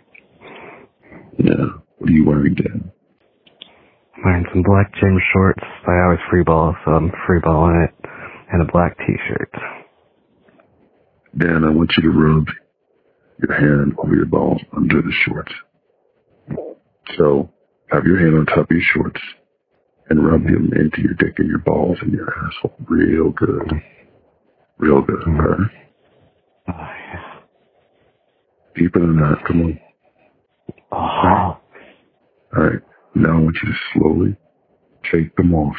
yeah. 1.38 1.66
What 2.00 2.10
are 2.10 2.14
you 2.14 2.26
wearing, 2.26 2.56
Dan? 2.56 2.92
Wearing 4.24 4.46
some 4.54 4.64
black 4.64 4.94
gym 4.96 5.20
shorts. 5.34 5.64
I 5.88 6.04
always 6.06 6.20
free 6.30 6.44
ball, 6.44 6.76
so 6.86 6.92
I'm 6.92 7.12
free 7.28 7.40
balling 7.44 7.82
it, 7.88 8.10
and 8.52 8.62
a 8.62 8.72
black 8.72 8.98
t-shirt. 9.00 9.52
Dan, 11.38 11.66
I 11.66 11.70
want 11.70 11.92
you 11.98 12.04
to 12.04 12.18
rub 12.18 12.48
your 13.40 13.54
hand 13.60 13.94
over 13.98 14.16
your 14.16 14.26
balls 14.26 14.62
under 14.76 15.02
the 15.02 15.12
shorts. 15.26 15.52
So 17.18 17.52
have 17.92 18.06
your 18.06 18.18
hand 18.18 18.38
on 18.38 18.46
top 18.46 18.72
of 18.72 18.72
your 18.72 18.86
shorts 18.94 19.22
and 20.10 20.26
rub 20.26 20.44
them 20.44 20.72
into 20.74 21.02
your 21.02 21.14
dick 21.16 21.38
and 21.38 21.50
your 21.50 21.60
balls 21.60 21.98
and 22.02 22.14
your 22.14 22.30
asshole 22.30 22.76
real 22.88 23.32
good. 23.32 23.70
Real 24.78 25.02
good, 25.02 25.22
okay? 25.24 25.64
Oh, 26.68 26.72
yeah. 26.74 27.40
Deeper 28.76 29.00
than 29.00 29.18
that, 29.18 29.46
come 29.46 29.62
on. 29.62 29.80
Oh, 30.92 31.58
Alright, 32.58 32.82
now 33.16 33.38
I 33.38 33.42
want 33.42 33.58
you 33.64 33.70
to 33.72 33.78
slowly 33.94 34.36
take 35.12 35.36
them 35.38 35.54
off. 35.56 35.76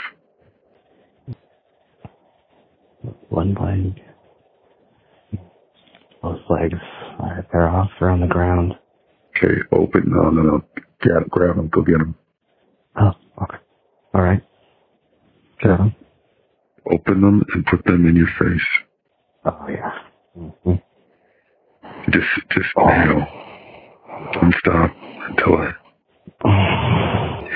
one 3.30 3.54
leg. 3.54 4.02
Both 6.22 6.40
legs. 6.50 6.78
All 7.20 7.28
right, 7.30 7.44
they're 7.52 7.68
off. 7.68 7.90
They're 8.00 8.10
on 8.10 8.20
the 8.20 8.26
ground. 8.26 8.74
Okay, 9.36 9.54
open, 9.72 10.04
no, 10.06 10.30
no, 10.30 10.42
no. 10.42 10.62
Get, 11.02 11.30
grab 11.30 11.56
them, 11.56 11.68
go 11.68 11.82
get 11.82 11.98
them. 11.98 12.14
Oh, 13.00 13.12
okay. 13.42 13.58
All 14.14 14.22
right. 14.22 14.42
Got 15.62 15.80
'em. 15.80 15.94
Open 16.92 17.20
them 17.20 17.44
and 17.54 17.66
put 17.66 17.84
them 17.84 18.06
in 18.06 18.16
your 18.16 18.28
face. 18.38 18.66
Oh, 19.44 19.66
yeah. 19.68 19.92
hmm 20.34 20.72
Just, 22.10 22.26
just, 22.50 22.68
you 22.76 22.84
know, 22.84 23.26
don't 24.34 24.54
stop 24.60 24.90
until 25.28 25.56
I, 25.56 25.72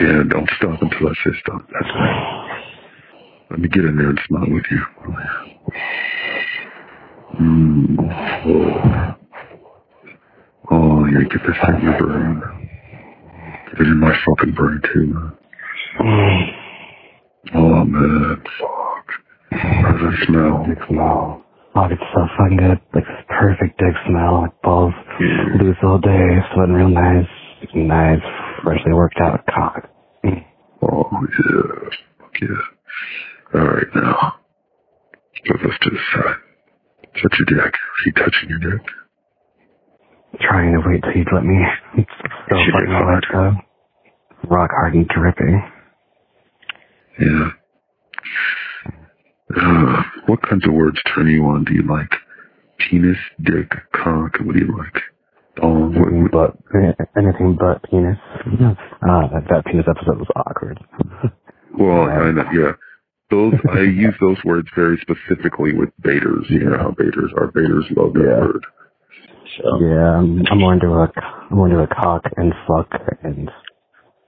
yeah, 0.01 0.23
don't 0.29 0.49
stop 0.57 0.81
until 0.83 1.09
I 1.09 1.13
say 1.25 1.31
stop. 1.41 1.63
That's 1.73 1.95
right. 1.95 2.63
Let 3.51 3.61
me 3.61 3.69
get 3.69 3.85
in 3.85 3.97
there 3.97 4.11
and 4.11 4.21
smile 4.29 4.47
with 4.49 4.65
you. 4.71 4.81
Mm. 7.41 7.97
Oh. 8.47 9.17
oh, 10.71 11.07
yeah, 11.07 11.23
get 11.29 11.43
this 11.47 11.57
in 11.69 11.83
your 11.83 11.99
brain. 11.99 12.43
Get 13.71 13.81
it 13.81 13.87
in 13.87 13.99
my 14.01 14.13
fucking 14.27 14.55
brain 14.55 14.81
too, 14.93 15.07
man. 15.07 15.33
Oh, 17.55 17.85
man, 17.85 18.43
fuck. 18.59 19.07
How 19.53 19.93
does 19.93 20.15
it 20.15 20.27
smell? 20.27 20.65
Dick 20.69 20.79
smell. 20.89 21.43
Oh, 21.75 21.85
it's 21.85 22.03
so 22.15 22.27
fucking 22.39 22.57
good. 22.57 22.81
Like 22.95 23.05
this 23.05 23.25
perfect 23.29 23.79
dick 23.79 23.95
smell. 24.07 24.43
Like 24.43 24.63
balls 24.63 24.93
Yeah. 25.21 25.63
loose 25.63 25.77
all 25.83 25.99
day, 25.99 26.39
sweating 26.55 26.75
real 26.75 26.89
nice. 26.89 27.27
Nice, 27.75 28.23
freshly 28.63 28.93
worked 28.93 29.19
out 29.21 29.45
cock. 29.47 29.89
Oh, 30.83 31.11
yeah. 31.13 31.91
Fuck 32.19 32.35
yeah. 32.41 33.61
All 33.61 33.67
right, 33.67 33.87
now. 33.95 34.35
Put 35.47 35.61
this 35.63 35.79
to 35.83 35.91
the 35.91 35.99
side. 36.15 36.37
Touch 37.23 37.39
your 37.39 37.47
dick. 37.65 37.75
Are 37.75 38.03
you 38.07 38.13
touching 38.13 38.49
your 38.51 38.59
dick? 38.59 38.87
Trying 40.41 40.73
to 40.75 40.89
wait 40.89 41.03
till 41.03 41.17
you'd 41.17 41.29
let 41.35 41.45
me. 41.45 41.57
It's 41.99 42.11
so 42.51 42.57
Should 42.57 42.73
fucking 42.73 42.87
get 42.87 43.03
hard. 43.03 43.25
hard 43.33 43.57
though. 43.57 44.49
Rock 44.49 44.71
hard 44.73 44.95
and 44.95 45.09
dripping. 45.09 45.63
Yeah. 47.21 47.49
Uh, 49.57 50.03
what 50.27 50.41
kinds 50.43 50.67
of 50.67 50.73
words 50.73 50.99
turn 51.15 51.27
you 51.27 51.45
on? 51.47 51.65
Do 51.65 51.75
you 51.75 51.83
like 51.83 52.13
penis, 52.79 53.17
dick, 53.43 53.71
cock? 53.93 54.39
What 54.41 54.55
do 54.55 54.61
you 54.61 54.77
like? 54.79 55.03
Anything 55.59 56.29
but 56.31 56.57
anything 57.17 57.57
but 57.59 57.83
penis. 57.91 58.17
Uh, 58.47 59.29
that, 59.33 59.45
that 59.51 59.65
penis 59.67 59.87
episode 59.89 60.19
was 60.19 60.29
awkward. 60.37 60.79
well, 61.79 62.03
I 62.09 62.31
know, 62.31 62.45
yeah. 62.53 62.73
Those 63.31 63.55
I 63.73 63.81
use 63.81 64.15
those 64.21 64.39
words 64.45 64.69
very 64.75 64.99
specifically 65.03 65.73
with 65.75 65.91
baiters. 66.03 66.47
You 66.49 66.65
know 66.71 66.79
how 66.79 66.91
baiters 66.91 67.31
are. 67.37 67.47
Baiters 67.49 67.85
love 67.97 68.13
that 68.15 68.23
Yeah. 68.25 68.41
word. 68.41 68.67
So, 69.59 69.81
Yeah, 69.81 70.19
I'm, 70.19 70.45
I'm 70.51 70.59
more 70.59 70.75
into 70.75 70.87
a 70.89 71.13
I'm 71.51 71.57
more 71.57 71.69
into 71.69 71.83
a 71.83 71.87
cock 71.89 72.23
and 72.37 72.53
fuck 72.67 72.89
and 73.23 73.51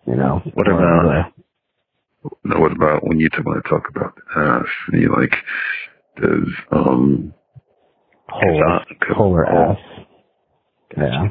you 0.07 0.17
know. 0.17 0.41
What 0.55 0.69
about- 0.69 1.07
of 1.27 1.33
now 2.45 2.61
what 2.61 2.71
about 2.73 3.03
when 3.05 3.19
you 3.19 3.29
t- 3.29 3.39
want 3.45 3.65
to 3.65 3.69
talk 3.69 3.89
about 3.89 4.15
the 4.15 4.41
ass? 4.41 4.67
And 4.93 5.03
you 5.03 5.09
like, 5.13 5.35
does 6.21 6.49
um, 6.71 7.35
uh, 8.33 8.79
polar 9.15 9.47
oh, 9.53 9.75
Yeah. 10.97 11.29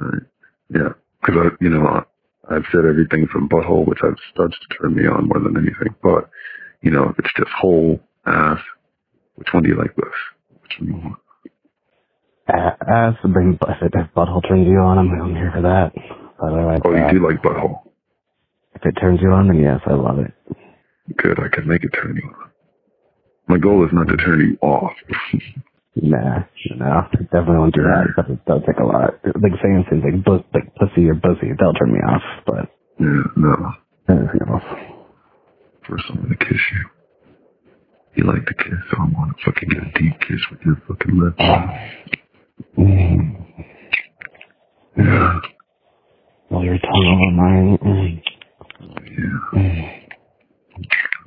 Right. 0.00 0.22
Yeah, 0.70 0.88
because 1.20 1.36
I, 1.52 1.64
you 1.64 1.70
know, 1.70 1.86
I- 1.86 2.04
I've 2.50 2.64
said 2.72 2.84
everything 2.86 3.26
from 3.26 3.48
butthole, 3.48 3.86
which 3.86 3.98
I've 4.02 4.16
starts 4.32 4.56
to 4.58 4.76
turn 4.78 4.94
me 4.94 5.06
on 5.06 5.28
more 5.28 5.40
than 5.40 5.56
anything. 5.56 5.94
But 6.02 6.30
you 6.82 6.90
know, 6.90 7.08
if 7.10 7.18
it's 7.18 7.32
just 7.36 7.50
whole 7.50 8.00
ass, 8.26 8.60
which 9.34 9.48
one 9.52 9.62
do 9.64 9.68
you 9.68 9.76
like 9.76 9.94
best? 9.96 10.08
Which 10.62 10.72
one 10.80 10.86
do 10.88 10.96
you 10.96 11.02
want? 11.04 11.18
Ass, 12.48 13.14
bring 13.24 13.58
if, 13.60 13.82
it, 13.82 13.92
if 13.94 14.14
butthole 14.14 14.46
turns 14.48 14.66
you 14.66 14.78
on, 14.78 14.98
I'm, 14.98 15.20
I'm 15.20 15.34
here 15.34 15.52
for 15.54 15.60
that. 15.62 15.92
But 16.40 16.46
otherwise, 16.52 16.80
Oh, 16.84 16.94
uh, 16.94 17.12
you 17.12 17.18
do 17.18 17.26
like 17.28 17.42
butthole. 17.42 17.82
if 18.74 18.86
it 18.86 18.92
turns 18.98 19.20
you 19.20 19.30
on, 19.30 19.48
then 19.48 19.58
yes, 19.60 19.80
I 19.86 19.92
love 19.92 20.18
it. 20.20 20.32
Good, 21.16 21.38
I 21.40 21.48
can 21.54 21.66
make 21.68 21.84
it 21.84 21.90
turn 21.90 22.16
you 22.16 22.28
on. 22.28 22.50
My 23.48 23.58
goal 23.58 23.84
is 23.84 23.92
not 23.92 24.08
to 24.08 24.16
turn 24.16 24.40
you 24.40 24.58
off. 24.66 24.92
Nah, 26.02 26.44
no, 26.76 27.02
definitely 27.32 27.58
won't 27.58 27.74
do 27.74 27.82
that. 27.82 28.06
But 28.16 28.30
it 28.30 28.44
does 28.46 28.62
take 28.66 28.78
a 28.80 28.84
lot. 28.86 29.14
Like 29.24 29.52
saying 29.62 29.84
things 29.90 30.02
like, 30.04 30.24
bus, 30.24 30.42
like 30.54 30.74
pussy 30.76 31.08
or 31.08 31.14
bussy, 31.14 31.48
that'll 31.58 31.74
turn 31.74 31.92
me 31.92 32.00
off. 32.00 32.22
But 32.46 32.70
yeah, 33.00 33.22
no. 33.36 33.56
anything 34.08 34.40
else, 34.50 34.64
First, 35.88 36.04
I'm 36.10 36.22
gonna 36.22 36.36
kiss 36.36 36.60
you. 36.72 36.86
You 38.16 38.24
like 38.32 38.46
to 38.46 38.54
kiss, 38.54 38.74
so 38.90 38.98
I 39.00 39.04
want 39.12 39.36
to 39.36 39.44
fucking 39.44 39.68
get 39.70 39.82
a 39.82 39.92
deep 39.98 40.20
kiss 40.20 40.40
with 40.50 40.60
your 40.66 40.76
fucking 40.88 41.18
lips. 41.20 41.38
mm. 42.78 43.46
Yeah, 44.98 45.40
while 46.48 46.64
your 46.64 46.78
tongue 46.78 47.06
over 47.12 47.32
mine. 47.36 47.78
Mm. 47.78 48.22
yeah. 49.54 49.60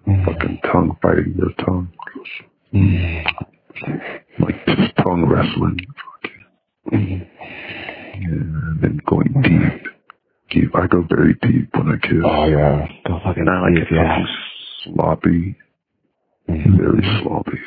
Mm. 0.08 0.26
Fucking 0.26 0.60
tongue 0.72 0.98
fighting 1.02 1.36
your 1.38 1.54
tongue. 1.66 1.90
Like 4.40 4.66
tongue 5.04 5.26
wrestling. 5.30 5.78
And 6.92 8.82
then 8.82 9.00
going 9.08 9.34
deep. 9.44 9.84
Deep. 10.52 10.76
I 10.76 10.88
go 10.88 11.04
very 11.10 11.36
deep 11.42 11.70
when 11.76 11.90
I 11.90 11.98
kiss. 12.08 12.14
Oh 12.26 12.46
yeah, 12.48 12.88
go 13.08 13.20
fucking 13.24 13.48
I 13.50 13.62
like 13.62 13.76
deep, 13.76 13.84
it 13.92 13.96
yeah. 13.96 14.26
sloppy. 14.86 15.56
Mhm. 16.50 16.78
Very 16.78 17.22
sloppy. 17.24 17.60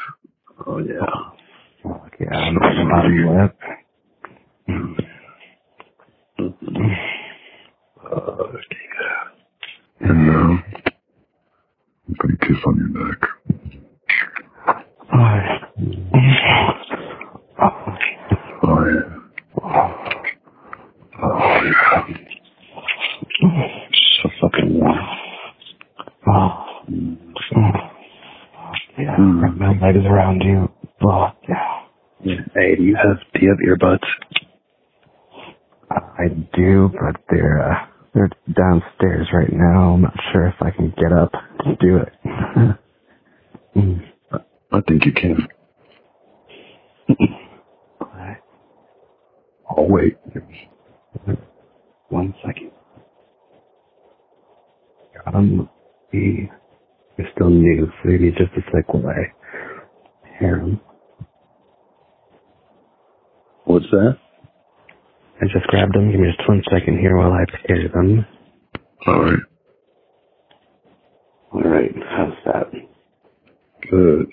Oh 0.66 0.78
yeah. 0.78 1.06
Fuck 1.84 2.14
yeah, 2.20 2.38
I'm 2.38 2.54
fucking 2.56 2.88
bottom 2.90 3.38
lip. 3.40 3.56
And 10.00 10.26
now 10.26 10.58
I'm 12.08 12.14
gonna 12.20 12.38
kiss 12.42 12.58
on 12.66 12.76
your 12.78 13.08
neck. 13.08 13.20
Oh 18.64 18.84
yeah. 18.86 19.18
Oh 21.22 21.62
yeah. 21.64 22.06
So 24.22 24.30
fucking 24.40 24.80
warm. 24.80 24.98
Oh. 26.28 26.66
Yeah, 28.98 29.16
Leg 29.94 30.02
is 30.04 30.06
around 30.10 30.42
you. 30.42 30.68
Oh, 31.06 31.28
yeah. 31.48 31.82
Hey, 32.54 32.76
do 32.76 32.82
you 32.84 32.96
have 32.96 33.18
do 33.34 33.40
you 33.42 33.50
have 33.50 33.58
earbuds? 33.78 34.04
I 35.90 36.28
do, 36.56 36.90
but 36.92 37.20
they're 37.30 37.72
uh, 37.72 37.86
they're 38.14 38.30
downstairs 38.54 39.28
right 39.32 39.52
now. 39.52 39.94
I'm 39.94 40.02
not 40.02 40.14
sure 40.32 40.46
if 40.48 40.54
I 40.60 40.70
can 40.70 40.94
get 40.98 41.12
up 41.12 41.32
to 41.32 41.76
do 41.80 41.98
it. 41.98 42.12
Mm. 43.76 44.02
I 44.72 44.80
think 44.88 45.04
you 45.06 45.12
can. 45.12 45.48
Alright, 48.02 48.38
I'll 49.70 49.88
wait. 49.88 50.16
one 52.08 52.34
second. 52.46 52.72
Got 55.24 55.34
him. 55.34 55.68
He 56.12 56.48
is 57.18 57.26
still 57.34 57.50
new, 57.50 57.86
so 57.86 58.08
maybe 58.10 58.30
just 58.32 58.52
a 58.56 58.62
sec 58.72 58.92
while 58.94 59.08
I 59.08 59.46
hear 60.38 60.58
him. 60.58 60.80
What's 63.64 63.86
that? 63.92 64.18
I 65.42 65.46
just 65.52 65.66
grabbed 65.68 65.96
him. 65.96 66.10
Give 66.10 66.20
me 66.20 66.32
just 66.36 66.48
one 66.48 66.62
second 66.70 66.98
here 66.98 67.16
while 67.16 67.32
I 67.32 67.44
pair 67.66 67.88
them. 67.88 68.26
All 69.06 69.24
right. 69.24 69.40
Alright, 71.54 71.92
how's 72.10 72.34
that? 72.46 72.70
Good. 73.90 74.26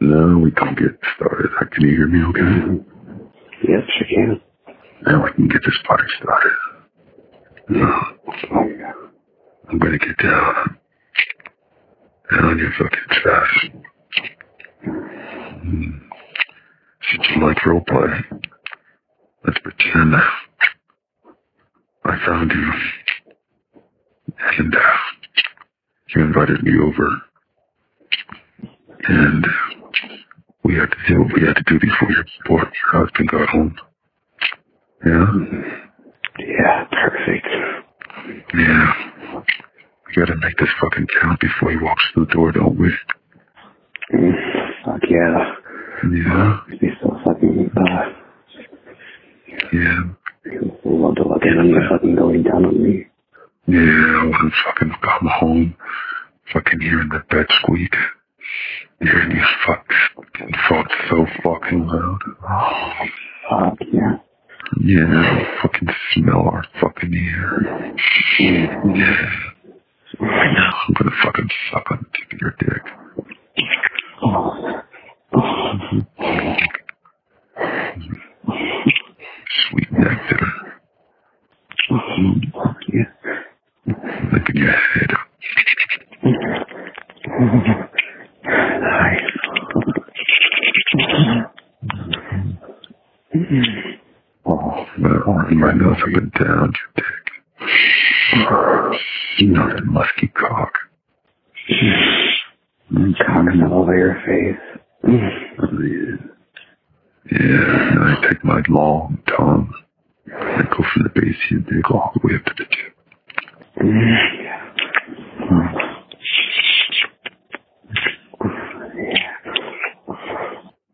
Now 0.00 0.38
we 0.38 0.50
can 0.52 0.74
get 0.74 0.98
started. 1.16 1.50
Can 1.72 1.88
you 1.88 1.96
hear 1.96 2.01
me 2.12 2.24
okay? 2.24 2.84
Yes, 3.68 3.82
sure 3.98 4.06
can. 4.08 4.40
Now 5.06 5.24
we 5.24 5.32
can 5.32 5.48
get 5.48 5.62
this 5.64 5.78
party 5.86 6.04
started. 6.20 6.52
Oh, 7.70 8.66
yeah. 8.68 8.92
I'm 9.68 9.78
gonna 9.78 9.98
get 9.98 10.16
down. 10.18 10.78
Down 12.30 12.44
on 12.44 12.58
your 12.58 12.72
fucking 12.78 12.98
chest. 13.10 13.82
Hmm. 14.84 15.90
Since 17.10 17.26
you 17.34 17.46
like 17.46 17.56
roleplay, 17.58 18.22
let's 19.44 19.58
pretend 19.60 20.14
I 22.04 22.26
found 22.26 22.50
you. 22.52 22.72
And 24.58 24.74
uh, 24.74 24.78
you 26.14 26.22
invited 26.22 26.62
me 26.62 26.72
over. 26.78 27.08
And 29.08 29.46
we 30.64 30.74
had 30.74 30.90
to 30.90 30.96
do 31.08 31.20
what 31.22 31.32
we 31.34 31.46
had 31.46 31.56
to 31.56 31.64
do 31.66 31.78
before 31.80 32.10
your, 32.10 32.24
husband 32.92 33.28
got 33.30 33.48
home. 33.48 33.74
Yeah? 35.04 35.26
Yeah, 36.38 36.84
perfect. 36.90 37.46
Yeah. 38.54 38.92
We 40.06 40.14
gotta 40.14 40.36
make 40.36 40.56
this 40.58 40.68
fucking 40.80 41.06
count 41.20 41.40
before 41.40 41.70
he 41.70 41.76
walks 41.78 42.02
through 42.14 42.26
the 42.26 42.32
door, 42.32 42.52
don't 42.52 42.78
we? 42.78 42.90
Mm, 44.14 44.32
fuck 44.84 45.00
yeah. 45.08 45.54
Yeah. 46.10 46.60
Be 46.80 46.88
so 47.02 47.16
fucking, 47.24 47.70
uh, 47.76 48.12
Yeah. 49.72 50.02
love 50.84 51.14
to 51.16 51.28
look 51.28 51.42
at 51.42 51.56
him 51.56 51.74
fucking 51.88 52.16
going 52.16 52.42
down 52.42 52.66
on 52.66 52.82
me. 52.82 53.06
Yeah, 53.66 53.78
I 54.34 54.50
fucking 54.66 54.92
come 55.02 55.28
home, 55.28 55.76
fucking 56.52 56.80
hearing 56.80 57.08
the 57.10 57.20
bed 57.30 57.46
squeak, 57.60 57.94
hearing 59.02 59.30
you 59.32 59.44
fuck, 59.66 59.86
getting 60.38 60.54
fucked 60.68 60.92
so 61.10 61.26
fucking 61.44 61.86
loud. 61.86 62.18
Oh, 62.48 62.92
fuck 63.50 63.78
yeah. 63.92 64.16
Yeah, 64.80 65.60
fucking 65.62 65.88
smell 66.14 66.48
our 66.48 66.64
fucking 66.80 67.12
ear. 67.12 67.94
Yeah. 68.38 69.28
Now, 70.20 70.70
I'm 70.88 70.94
gonna 70.98 71.16
fucking 71.24 71.48
suck 71.70 71.90
on 71.90 71.98
the 71.98 72.06
tip 72.18 72.32
of 72.32 72.40
your 72.40 72.54
dick. 72.58 72.82
Oh. 74.24 74.82
Sweet 79.68 79.92
nectar. 79.92 80.46
Fuck 82.52 82.76
yeah. 82.92 83.94
Licking 84.32 84.56
your 84.62 84.72
head. 84.72 85.10
Oh, 94.44 94.86
Well, 95.00 95.20
right 95.26 95.76
now, 95.76 95.92
up 95.92 95.98
and 96.06 96.32
down 96.32 96.72
your 96.72 96.92
dick. 96.96 97.06
Not 99.42 99.78
a 99.78 99.82
musky 99.84 100.28
cock. 100.28 100.72
Coming 103.26 103.62
all 103.62 103.82
over 103.82 103.96
your 103.96 104.14
face. 104.26 104.80
Yeah. 105.08 106.16
Yeah, 107.30 107.90
and 107.92 108.00
I 108.04 108.28
take 108.28 108.44
my 108.44 108.60
long 108.68 109.22
tongue 109.28 109.72
and 110.26 110.68
go 110.70 110.76
from 110.92 111.02
the 111.04 111.10
base 111.14 111.36
of 111.46 111.50
your 111.50 111.60
dick 111.60 111.90
all 111.90 112.12
the 112.14 112.20
way 112.26 112.34
up 112.34 112.44
to 112.44 112.54
the 112.58 112.64
tip. 112.64 112.94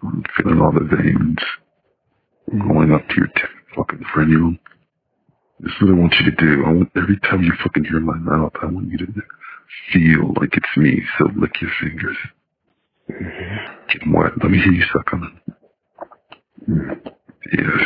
I'm 0.02 0.22
feeling 0.36 0.60
all 0.60 0.72
the 0.72 0.88
veins 0.96 1.38
going 2.68 2.92
up 2.92 3.06
to 3.08 3.14
your 3.16 3.26
tip, 3.28 3.50
fucking 3.76 4.02
frenulum. 4.14 4.58
This 5.60 5.72
is 5.72 5.82
what 5.82 5.90
I 5.90 5.94
want 5.94 6.14
you 6.20 6.30
to 6.30 6.36
do. 6.36 6.64
I 6.66 6.72
want 6.72 6.90
every 6.96 7.18
time 7.20 7.42
you 7.42 7.52
fucking 7.62 7.84
hear 7.84 8.00
my 8.00 8.16
mouth, 8.16 8.52
I 8.62 8.66
want 8.66 8.88
you 8.90 8.98
to 8.98 9.06
feel 9.92 10.32
like 10.40 10.52
So 11.18 11.24
lick 11.36 11.60
your 11.60 11.70
fingers. 11.80 12.16
Get 13.08 14.02
wet. 14.08 14.32
Let 14.42 14.50
me 14.50 14.58
hear 14.58 14.72
you 14.72 14.84
suck 14.92 15.12
on 15.12 15.20
them. 15.20 15.40
Yes. 17.52 17.82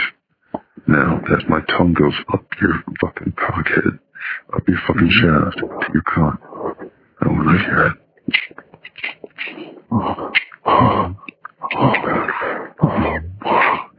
Now, 0.87 1.21
that 1.31 1.49
my 1.49 1.61
tongue 1.77 1.95
goes 1.95 2.14
up 2.33 2.45
your 2.61 2.83
fucking 3.01 3.33
cockhead, 3.33 3.99
up 4.55 4.68
your 4.68 4.79
fucking 4.87 5.11
shaft, 5.11 5.59
to 5.59 5.92
your 5.95 6.03
cock, 6.03 6.40
I 7.23 7.29
want 7.29 7.59
to 7.59 7.64
hear 7.64 7.87
it. 7.87 7.97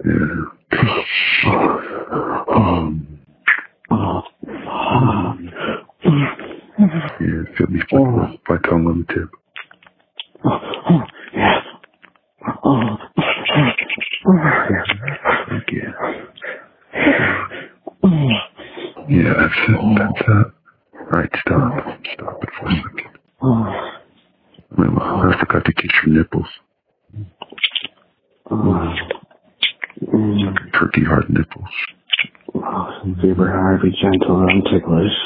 Yeah. 0.06 0.44
Yeah, 7.22 7.44
feel 7.58 7.68
me 7.68 7.80
fucking 7.90 8.40
my 8.50 8.58
tongue 8.70 8.88
on 8.88 9.06
the 9.08 9.14
tip. 9.14 9.30
Fuck 15.50 15.70
yeah. 15.72 15.92
Yeah, 19.10 19.34
that's 19.38 19.60
it. 19.68 19.80
That's 19.98 20.22
it. 20.28 20.48
Alright, 21.02 21.34
stop. 21.40 21.72
Stop 22.14 22.44
it 22.44 22.50
for 22.60 22.66
a 22.68 22.70
second. 22.76 23.12
Well, 24.78 25.00
I 25.00 25.38
forgot 25.40 25.64
to 25.66 25.74
get 25.74 25.92
your 26.06 26.16
nipples. 26.18 26.52
Turkey 30.74 31.04
hard 31.06 31.30
nipples. 31.30 31.74
Super 33.22 33.50
hard, 33.52 33.82
be 33.82 33.92
gentle, 33.92 34.48
and 34.48 34.64
ticklish. 34.66 35.18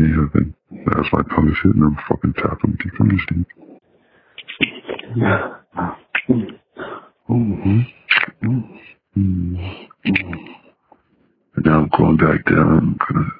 Yeah, 0.00 0.26
then 0.34 0.54
as 0.96 1.06
my 1.12 1.22
tongue 1.34 1.48
is 1.50 1.58
hitting 1.62 1.80
them, 1.80 1.96
fucking 2.08 2.34
tap 2.34 2.60
them 2.62 2.70
with 2.72 2.80
your 2.84 2.94
fingers, 2.98 3.24
dude. 3.28 3.46
Mm-hmm. 7.30 7.80
And 11.56 11.64
now 11.64 11.78
I'm 11.80 11.88
going 11.96 12.16
back 12.16 12.44
down. 12.46 12.78
I'm 12.78 12.96
gonna, 13.08 13.30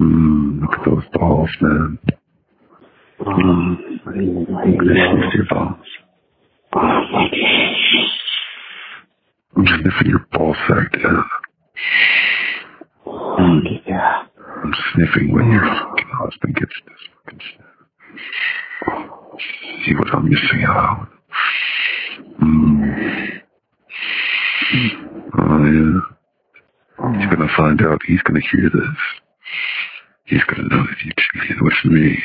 mm, 0.00 0.60
look 0.60 0.74
at 0.78 0.84
those 0.84 1.04
balls, 1.14 1.50
man. 1.60 1.98
Um, 3.26 4.00
what 4.04 4.14
do 4.14 4.20
you 4.20 4.46
I'm 4.56 4.76
gonna 4.76 4.94
sniff 5.14 5.34
your 5.34 5.46
balls. 5.48 5.88
Oh, 6.74 7.02
fuck 7.12 7.32
I'm 9.56 9.66
sniffing 9.66 10.08
your 10.10 10.26
ball 10.32 10.54
sack 10.68 10.92
I'm 14.62 14.74
sniffing 14.94 15.32
when 15.32 15.50
your 15.50 15.64
fucking 15.64 16.10
husband 16.12 16.54
gets 16.54 16.72
this 16.86 16.98
fucking 17.24 17.40
sniff. 17.40 17.66
See 19.84 19.94
what 19.94 20.14
I'm 20.14 20.28
missing 20.28 20.64
out. 20.66 21.08
Mm. 22.42 23.42
Oh, 25.38 25.64
yeah. 25.64 26.00
He's 27.18 27.30
gonna 27.30 27.48
find 27.56 27.82
out. 27.82 28.00
He's 28.06 28.22
gonna 28.22 28.40
hear 28.52 28.70
this. 28.72 28.98
He's 30.24 30.44
gonna 30.44 30.68
know 30.68 30.84
that 30.86 31.00
you 31.04 31.12
cheated 31.18 31.60
with 31.60 31.84
me. 31.84 32.22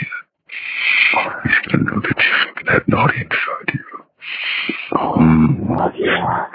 He's 1.44 1.72
gonna 1.72 1.84
know 1.84 2.00
that 2.02 2.18
you 2.18 2.32
fucking 2.46 2.68
had 2.68 2.88
naughty 2.88 3.18
inside 3.22 3.74
you. 3.74 3.97
Mm. 4.94 5.78
Fuck 5.78 5.94
yeah. 5.98 6.46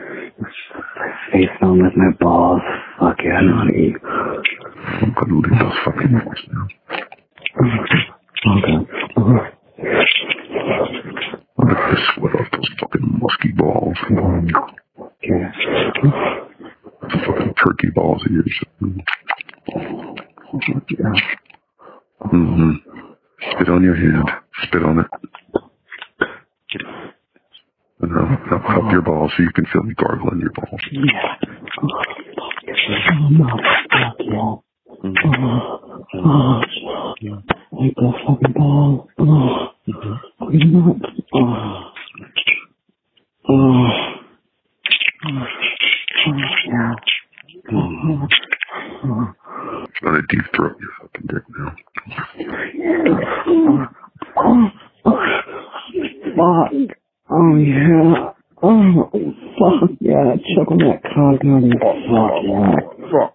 Face 1.33 1.49
on 1.63 1.83
with 1.83 1.97
my 1.97 2.11
balls. 2.21 2.61
Fuck 2.99 3.19
yeah, 3.25 3.41
naughty. 3.41 3.95
I'm 4.05 5.15
gonna 5.15 5.35
leave 5.35 5.59
those 5.59 5.79
fucking 5.85 6.13
balls 6.13 6.43
now. 6.51 6.67
Okay. 8.59 8.77
Let 11.59 11.77
the 11.77 11.97
sweat 12.15 12.35
off 12.35 12.49
those 12.53 12.71
fucking 12.81 13.19
musky 13.21 13.53
balls. 13.57 13.97
Okay. 14.11 15.43
The 17.03 17.19
fucking 17.27 17.55
turkey 17.55 17.91
balls 17.95 18.23
of 18.27 18.33
yours. 18.33 18.65
Yeah. 20.99 21.13
Mm-hmm. 22.27 22.73
Spit 23.53 23.69
on 23.69 23.83
your 23.83 23.95
hand. 23.97 24.31
Spit 24.63 24.83
on 24.83 24.99
it. 25.01 25.07
Now 28.03 28.59
cup 28.67 28.93
your 28.93 29.03
balls 29.03 29.33
so 29.37 29.43
you 29.43 29.51
can 29.55 29.65
feel 29.73 29.83
me 29.85 29.95
gargling 29.95 30.41
your 30.41 30.51
balls. 30.53 30.81
Yeah. 30.91 31.37
Oh, 33.13 33.29
no. 33.31 33.47
Fuck 33.91 34.17
yeah. 34.21 34.57
Oh, 35.05 35.13
oh, 36.15 36.63
like 37.73 37.95
the 37.97 38.13
fucking 38.27 38.55
ball. 38.55 39.09
Oh, 39.19 39.69
fucking 40.39 40.73
nuts. 40.73 41.11
Oh, 41.35 41.93
oh, 43.49 43.89
oh, 45.27 45.47
yeah. 46.67 46.95
Oh, 47.73 48.29
Trying 49.97 50.15
to 50.15 50.23
deep 50.29 50.47
throat 50.57 50.77
your 50.81 50.93
fucking 51.01 51.27
dick 51.29 51.45
now. 51.59 51.73
oh, 53.47 54.71
oh, 55.07 55.17
fuck. 56.37 56.97
Oh, 57.31 57.57
yeah. 57.57 58.33
Oh, 58.63 59.11
fuck 60.23 60.39
yeah. 60.39 60.55
Choke 60.57 60.71
on 60.71 60.79
that 60.79 61.03
cock, 61.03 61.43
honey. 61.43 61.73
Fuck 61.79 61.97
yeah. 62.45 62.77
Fuck. 63.11 63.31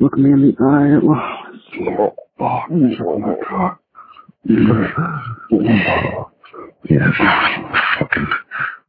Look 0.00 0.14
me 0.16 0.30
in 0.30 0.40
the 0.42 0.52
eye. 0.62 1.00
Oh, 1.02 1.18
oh 2.40 2.60
my 3.18 3.34
god. 3.48 3.72
Yes. 6.88 7.14
Fucking, 7.98 8.28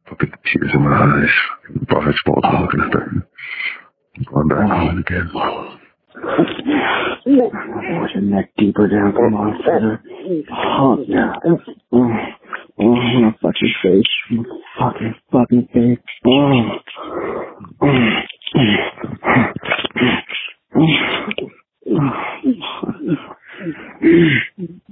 fucking 0.08 0.32
tears 0.44 0.70
in 0.74 0.80
my 0.82 0.92
eyes. 0.96 1.34
Fucking 1.66 1.86
Bars 1.88 2.20
balls 2.24 2.44
are 2.44 2.60
looking 2.62 2.80
at 2.80 2.90
that. 2.92 3.08
I'm 4.16 4.24
going 4.32 4.48
back 4.48 4.70
home 4.70 4.98
again. 4.98 5.26
Push 6.12 6.50
your 8.14 8.22
neck 8.22 8.46
deeper 8.56 8.86
down, 8.88 9.12
come 9.12 9.34
on, 9.34 9.58
feather. 9.64 10.02
Oh, 10.52 11.04
yeah. 11.06 11.32
Oh, 12.80 12.86
oh, 12.86 12.94
I 12.94 13.14
wanna 13.14 13.36
fuck 13.42 13.54
your 13.60 13.70
face. 13.82 14.04
I 14.30 14.34
wanna 14.34 14.48
Fuck 14.78 15.00
your 15.00 15.14
fucking 15.30 15.68
face. 15.74 15.98
Oh. 16.26 16.78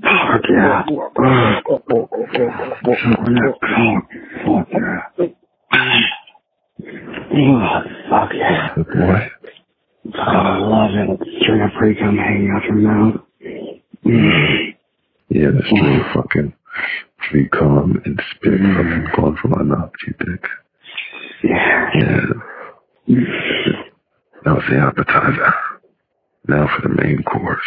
Fuck 0.03 0.45
yeah. 0.51 0.83
Fuck 4.45 4.69
yeah. 4.73 5.01
Oh, 7.33 7.83
fuck 8.11 8.31
yeah. 8.35 8.75
Good 8.75 8.87
boy. 8.87 9.29
I 10.15 10.59
love 10.59 10.91
it. 10.95 11.21
String 11.43 11.63
of 11.63 11.71
free 11.79 11.95
cum 11.97 12.17
hanging 12.19 12.51
out 12.55 12.63
mouth. 12.77 13.15
Mm. 14.05 14.75
Yeah, 15.31 15.49
that's 15.55 15.69
true. 15.69 16.03
Fucking 16.15 16.53
free 17.31 17.49
cum 17.49 18.01
and 18.05 18.21
spit 18.31 18.61
hmm. 18.61 18.77
fucking 18.77 19.07
going 19.17 19.37
from 19.37 19.51
my 19.51 19.63
mouth 19.63 19.93
dick. 20.07 20.45
Yeah. 21.43 21.91
Yeah. 21.95 22.27
That 24.45 24.55
was 24.55 24.65
the 24.71 24.79
appetizer. 24.79 25.53
Now 26.47 26.69
for 26.75 26.89
the 26.89 26.95
main 26.95 27.23
course. 27.23 27.61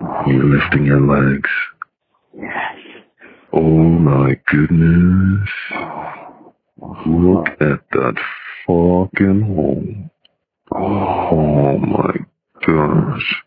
Oh. 0.00 0.22
You're 0.26 0.44
lifting 0.44 0.84
your 0.84 1.00
legs. 1.00 1.50
Yes. 2.34 2.76
Oh 3.52 3.60
my 3.60 4.38
goodness. 4.46 5.48
Oh. 5.72 6.54
Look 7.06 7.48
at 7.60 7.80
that 7.92 8.16
fucking 8.66 9.42
hole. 9.42 10.10
Oh. 10.74 11.28
oh 11.32 11.78
my 11.78 12.14
gosh. 12.66 13.42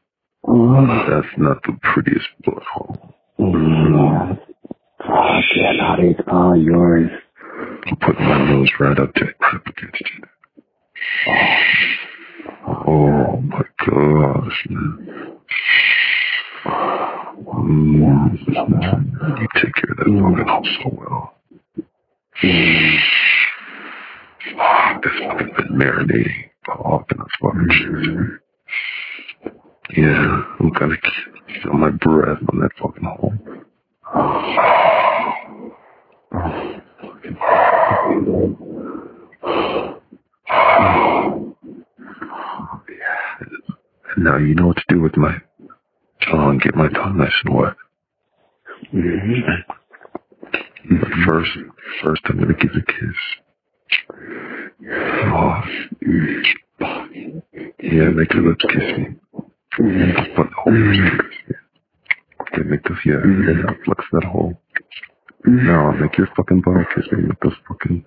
Oh, 0.48 1.06
That's 1.10 1.38
not 1.38 1.62
the 1.64 1.78
prettiest 1.84 2.30
butthole. 2.46 3.14
yeah. 3.38 4.36
Fuck 5.00 5.44
yeah, 5.56 5.72
Naughty. 5.74 6.10
It's 6.10 6.20
all 6.28 6.56
yours. 6.58 7.10
I'll 7.88 7.96
put 7.96 8.20
my 8.20 8.38
nose 8.50 8.70
right 8.80 9.00
up 9.00 9.14
to 9.16 9.26
it, 9.26 9.36
right 9.42 9.56
up 9.56 9.68
against 9.68 10.02
it. 10.02 10.30
Oh 12.68 13.38
my 13.42 13.64
gosh, 13.86 14.66
man. 14.70 15.38
Mm, 16.66 18.38
you 19.40 19.48
take 19.56 19.74
care 19.74 19.92
of 19.92 19.98
that 19.98 20.06
fucking 20.06 20.48
hole 20.48 20.68
so 20.84 20.90
well. 20.98 21.24
Fuck, 24.58 25.04
this 25.04 25.14
fucking 25.20 25.52
been 25.58 25.80
marinating 25.80 26.50
off 26.70 27.06
in 27.12 27.18
this 27.18 27.36
fucking 27.42 27.70
shit. 27.72 28.42
Yeah, 29.98 30.44
I'm 30.60 30.70
gonna 30.78 30.96
feel 31.64 31.74
my 31.74 31.90
breath 31.90 32.40
on 32.52 32.60
that 32.60 32.72
fucking 32.82 33.04
hole. 33.04 33.34
Now 44.18 44.38
you 44.38 44.56
know 44.56 44.68
what 44.68 44.78
to 44.78 44.84
do 44.90 45.02
with 45.02 45.16
my 45.18 45.36
tongue. 46.30 46.60
Get 46.64 46.76
my 46.76 46.90
tongue 46.90 47.18
nice 47.18 47.32
and 47.46 47.56
wet. 47.56 47.76
But 50.90 51.10
first, 51.28 51.52
first 52.04 52.22
I'm 52.26 52.40
gonna 52.40 52.54
give 52.56 52.72
a 52.72 52.82
kiss. 52.82 53.16
Oh, 55.32 55.62
yeah, 57.80 58.10
make 58.10 58.34
your 58.34 58.50
lips 58.50 58.66
kiss 58.70 58.98
me. 58.98 59.16
The 59.78 60.44
hole 60.58 60.74
your 60.78 60.94
fingers. 60.94 61.36
Yeah. 62.54 62.60
Okay, 62.60 62.70
make 62.70 62.84
this, 62.84 62.98
yeah, 63.06 63.14
yeah, 63.14 63.54
now 63.64 63.76
flex 63.86 64.06
that 64.14 64.24
hole. 64.26 64.62
Now 65.46 65.92
make 65.92 66.18
your 66.18 66.28
fucking 66.36 66.62
body 66.66 66.86
kiss 66.96 67.06
me. 67.12 67.24
Make 67.24 67.40
those 67.42 67.54
fucking, 67.68 68.06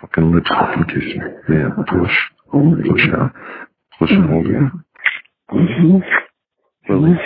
fucking 0.00 0.32
lips 0.34 0.48
fucking 0.48 0.84
kiss 0.84 1.04
me. 1.04 1.20
Yeah, 1.50 1.70
push, 1.88 2.16
oh 2.54 2.76
push 2.90 3.08
out, 3.14 3.32
push 3.98 4.10
and 4.10 4.30
hold 4.30 4.46
it. 4.46 4.72
Mm-hmm. 5.52 5.98
Release, 6.92 7.18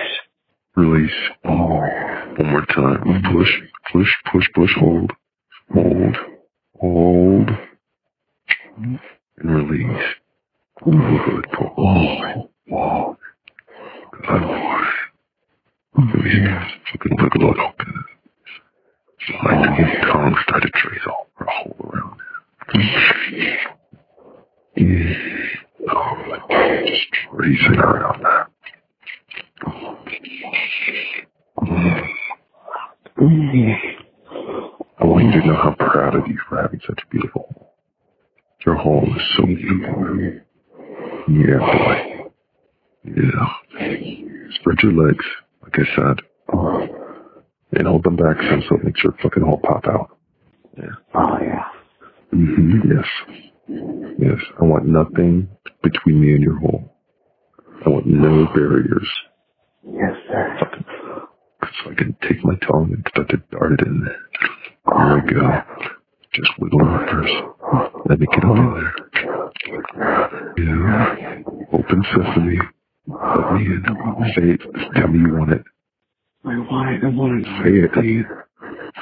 release. 0.77 1.13
Oh, 1.45 1.81
one 2.37 2.51
more 2.51 2.67
time. 2.67 3.05
Mm-hmm. 3.05 3.37
Push, 3.39 3.51
push, 3.93 4.09
push, 4.33 4.47
push, 4.55 4.75
hold, 4.79 5.13
hold, 5.73 6.17
hold, 6.81 7.51
and 8.77 9.01
release. 9.45 10.05
Mm-hmm. 10.87 11.31
Good 11.31 11.51
boy. 11.53 11.69
Oh, 11.79 12.51
oh. 12.73 13.17
Good 14.13 14.43
boy. 14.43 14.92
Yeah. 15.99 16.69
Fucking 16.93 17.17
wiggle 17.19 17.51
it 17.53 17.59
open. 17.59 18.05
Like 19.45 19.79
his 19.79 20.01
tongue 20.11 20.35
started 20.43 20.73
to 20.73 20.79
trace 20.79 21.07
all 21.07 21.27
a 21.41 21.45
hole 21.45 21.91
around 21.93 22.19
it. 22.75 23.59
Yeah. 24.77 25.89
Oh, 25.91 26.15
God, 26.49 26.87
just 26.87 27.07
tracing 27.31 27.79
around 27.79 28.23
that. 28.25 28.47
I 34.99 35.05
want 35.05 35.25
you 35.35 35.41
to 35.41 35.47
know 35.47 35.57
how 35.57 35.75
proud 35.79 36.15
of 36.15 36.27
you 36.27 36.39
for 36.49 36.61
having 36.61 36.81
such 36.87 37.01
a 37.03 37.09
beautiful 37.11 37.43
hole. 37.53 37.75
Your 38.67 38.77
hole 38.77 39.09
is 39.17 39.23
so 39.37 39.47
beautiful. 39.47 40.41
Yeah, 41.29 41.59
boy. 41.59 42.31
Yeah. 43.05 43.47
Spread 44.61 44.79
your 44.83 44.93
legs, 44.93 45.25
like 45.77 45.89
I 45.89 45.95
said. 45.95 46.21
And 47.75 47.87
hold 47.87 48.05
them 48.05 48.17
back 48.17 48.37
so 48.69 48.77
it 48.77 48.85
makes 48.85 49.03
your 49.03 49.15
fucking 49.23 49.43
hole 49.43 49.61
pop 49.63 49.87
out. 49.87 50.19
Oh, 51.15 51.39
yeah. 51.41 51.65
hmm 52.31 52.81
Yes. 52.91 53.07
Yes. 54.19 54.39
I 54.61 54.65
want 54.65 54.87
nothing 54.87 55.49
between 55.83 56.21
me 56.21 56.33
and 56.35 56.43
your 56.43 56.59
hole. 56.59 56.93
I 57.87 57.89
want 57.89 58.07
no 58.07 58.47
barriers. 58.55 59.09
Yes, 59.85 60.13
sir. 60.29 60.57
Fucking, 60.61 60.85
so 61.85 61.91
I 61.91 61.95
can 61.95 62.17
take 62.23 62.45
my 62.45 62.55
tongue 62.67 62.93
and 62.93 63.07
start 63.09 63.29
to 63.31 63.39
dart 63.51 63.73
it 63.73 63.87
in 63.87 64.05
there. 64.05 64.21
There 64.87 65.23
we 65.25 65.33
go. 65.33 65.63
Just 66.35 66.51
wiggle 66.59 66.81
it 66.83 67.11
first. 67.11 67.35
Let 68.09 68.21
me 68.21 68.27
get 68.33 68.45
over 68.45 68.81
there. 68.81 70.55
Yeah. 70.59 71.39
Open 71.73 72.05
sesame. 72.15 72.59
Let 73.07 73.53
me 73.55 73.67
in. 73.67 73.83
Say 74.37 74.43
it. 74.55 74.61
Just 74.77 74.93
tell 74.95 75.09
me 75.09 75.19
you 75.21 75.35
want 75.37 75.53
it. 75.53 75.63
I 76.45 76.59
want 76.59 76.95
it. 76.95 77.05
I 77.05 77.09
want 77.11 77.41
it. 77.41 77.47
Say 77.63 77.73
it. 77.87 77.93
Please. 77.93 78.25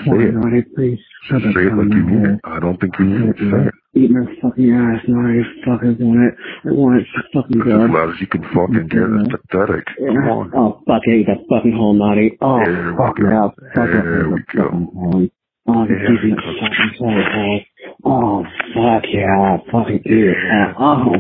Say 0.05 0.11
Want 0.11 0.55
it. 0.55 0.59
it, 0.59 0.75
please. 0.75 0.99
Shut 1.29 1.43
Say 1.43 1.67
it 1.69 1.75
like 1.77 1.93
you 1.93 2.03
need 2.07 2.25
it. 2.31 2.41
I 2.45 2.61
don't 2.61 2.81
think 2.81 2.95
you 2.99 3.05
need 3.05 3.29
it. 3.31 3.37
Say 3.37 3.69
it. 3.69 3.75
Eat 3.93 4.11
my 4.11 4.25
fucking 4.41 4.71
ass, 4.73 5.03
Naughty. 5.09 5.43
Fucking 5.67 5.97
want 6.01 6.23
it. 6.31 6.35
I 6.65 6.73
want 6.73 7.01
it 7.03 7.07
so 7.13 7.21
fucking 7.35 7.59
That's 7.59 7.85
as 7.85 7.91
loud 7.91 8.11
as 8.15 8.21
you 8.21 8.27
can 8.29 8.43
fucking 8.55 8.87
get. 8.89 9.03
That's 9.05 9.43
pathetic. 9.51 9.85
Come 9.99 10.29
on. 10.31 10.53
Oh, 10.57 10.81
fuck 10.87 11.03
it. 11.05 11.27
That 11.27 11.43
fucking 11.51 11.75
hole, 11.77 11.93
Naughty. 11.95 12.39
Oh, 12.41 12.61
There 12.65 12.95
fuck 12.97 13.17
go. 13.19 13.29
yeah. 13.29 13.49
Fuck 13.75 13.91
There 13.91 14.25
the 14.25 14.31
we 14.31 14.41
go. 14.55 14.65
fucking. 14.71 15.31
Oh, 15.69 15.87
There 15.87 16.17
we 16.23 16.31
go. 16.31 16.41
fucking. 16.61 17.67
Oh, 18.05 18.41
oh, 18.41 18.45
fuck 18.73 19.05
yeah. 19.13 19.59
Fucking 19.73 20.03
eat 20.07 20.25
it. 20.33 20.37
Oh, 20.79 21.13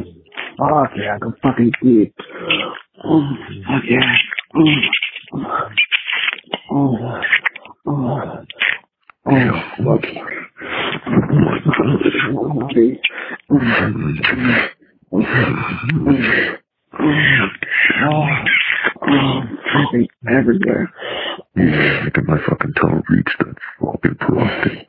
fuck 0.60 0.90
yeah. 0.96 1.18
Go 1.20 1.32
fucking 1.42 1.72
eat. 1.84 2.14
Oh, 3.04 3.22
fuck 3.66 3.84
yeah. 3.88 4.16
Oh, 4.54 4.76
oh, 6.72 7.20
oh. 7.86 8.44
Oh, 9.26 9.62
fuck. 9.78 10.04
Oh. 18.02 18.28
Oh, 19.02 19.42
fucking 19.72 20.08
everywhere. 20.28 20.92
Yeah, 21.56 22.02
look 22.04 22.18
at 22.18 22.24
my 22.26 22.38
fucking 22.48 22.72
tongue 22.74 23.02
reach 23.10 23.28
that 23.38 23.56
fucking 23.80 24.16
prostate. 24.16 24.86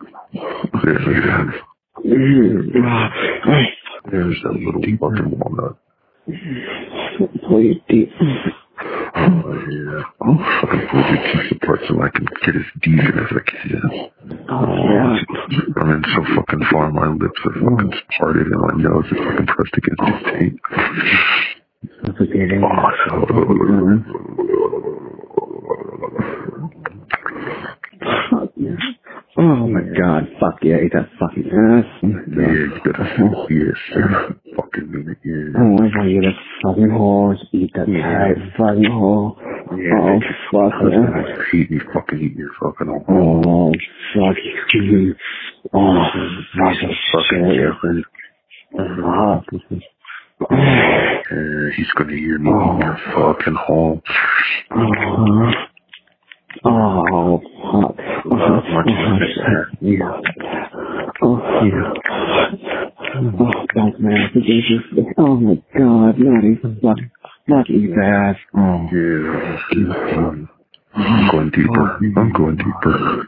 There, 0.84 0.99
at 0.99 1.23
that. 1.23 1.62
Mm-hmm. 2.05 3.80
There's 4.12 4.38
that 4.43 4.54
little 4.54 4.82
fucking 4.82 5.39
walnut. 5.39 5.78
Please, 7.47 7.78
deep. 7.88 8.10
Oh, 9.13 9.54
yeah. 9.69 10.04
Oh, 10.21 10.38
I'll 10.38 10.62
fucking 10.62 10.88
pull 10.89 11.02
your 11.02 11.21
teeth 11.32 11.52
apart 11.62 11.80
so 11.88 12.02
I 12.02 12.10
can 12.10 12.26
get 12.45 12.56
as 12.56 12.67
deep 12.82 13.00
in 13.00 13.19
as 13.19 13.32
I 13.32 13.43
can. 13.50 13.82
Oh, 14.50 14.65
yeah. 14.89 15.15
I'm 15.78 15.89
in 15.91 16.04
so 16.15 16.21
fucking 16.36 16.63
far, 16.71 16.91
my 16.91 17.08
lips 17.08 17.39
are 17.45 17.54
fucking 17.54 17.93
oh. 17.93 18.00
parted 18.17 18.47
and 18.47 18.62
my 18.62 18.74
nose 18.84 19.06
is 19.06 19.17
fucking 19.17 19.47
pressed 19.47 19.78
against 19.78 20.04
his 20.04 20.21
teeth. 20.39 20.60
Suffocating. 22.06 22.62
Fuck 28.30 28.52
yeah. 28.56 28.76
Oh 29.43 29.67
my 29.67 29.82
god, 29.97 30.27
fuck 30.39 30.60
yeah, 30.62 30.77
eat 30.86 30.93
that 30.93 31.10
fucking 31.19 31.47
ass. 31.49 31.86
Oh 32.04 32.08
my 32.08 32.21
Yeah, 32.30 32.45
god. 32.45 32.54
you 32.54 32.82
better 32.86 33.06
yes, 33.49 33.77
sir. 33.91 34.36
Fucking 34.56 34.91
mean 34.91 35.10
it, 35.10 35.17
yeah. 35.25 35.58
Oh, 35.58 35.62
I 35.62 35.89
want 35.97 36.10
you 36.12 36.21
to 36.21 36.32
fucking 36.63 36.89
hole, 36.91 37.36
eat 37.51 37.71
that 37.73 37.88
tight 37.88 38.38
fucking 38.58 38.91
hole. 38.91 39.38
Yeah, 39.41 39.97
Oh, 39.97 40.19
fuck 40.51 40.73
yeah. 40.91 41.43
Hate 41.51 41.71
you, 41.71 41.82
fucking 41.93 42.19
eat 42.21 42.36
your 42.36 42.51
fucking 42.62 42.88
hole. 42.88 43.43
Oh, 43.47 43.73
fuck 44.13 44.38
you. 44.75 45.15
Oh, 45.73 46.06
fucking 46.54 46.95
shit. 47.12 48.04
Fuck. 48.77 49.45
Uh, 50.51 51.69
he's 51.75 51.91
gonna 51.97 52.13
hear 52.15 52.38
me 52.39 52.49
in 52.51 52.80
your 52.80 52.97
fucking 53.15 53.56
hole. 53.56 54.01
Oh, 54.71 55.51
oh, 56.65 57.41
fuck. 57.71 57.95
Oh, 58.31 58.61
yeah. 59.81 60.21
Oh, 61.23 61.39
yeah. 61.65 61.93
Oh, 63.15 63.51
fuck, 63.73 63.99
man. 63.99 64.29
Oh, 65.17 65.35
my 65.37 65.55
God. 65.77 66.19
Not 66.19 66.43
even 66.45 66.79
fuck. 66.81 66.97
Fuck 67.49 67.69
you, 67.69 67.95
ass. 68.03 68.37
Oh, 68.57 68.87
Yeah. 68.91 70.45
I'm 70.95 71.29
going 71.31 71.49
deeper. 71.51 71.97
I'm 72.17 72.33
going 72.33 72.57
deeper. 72.57 73.23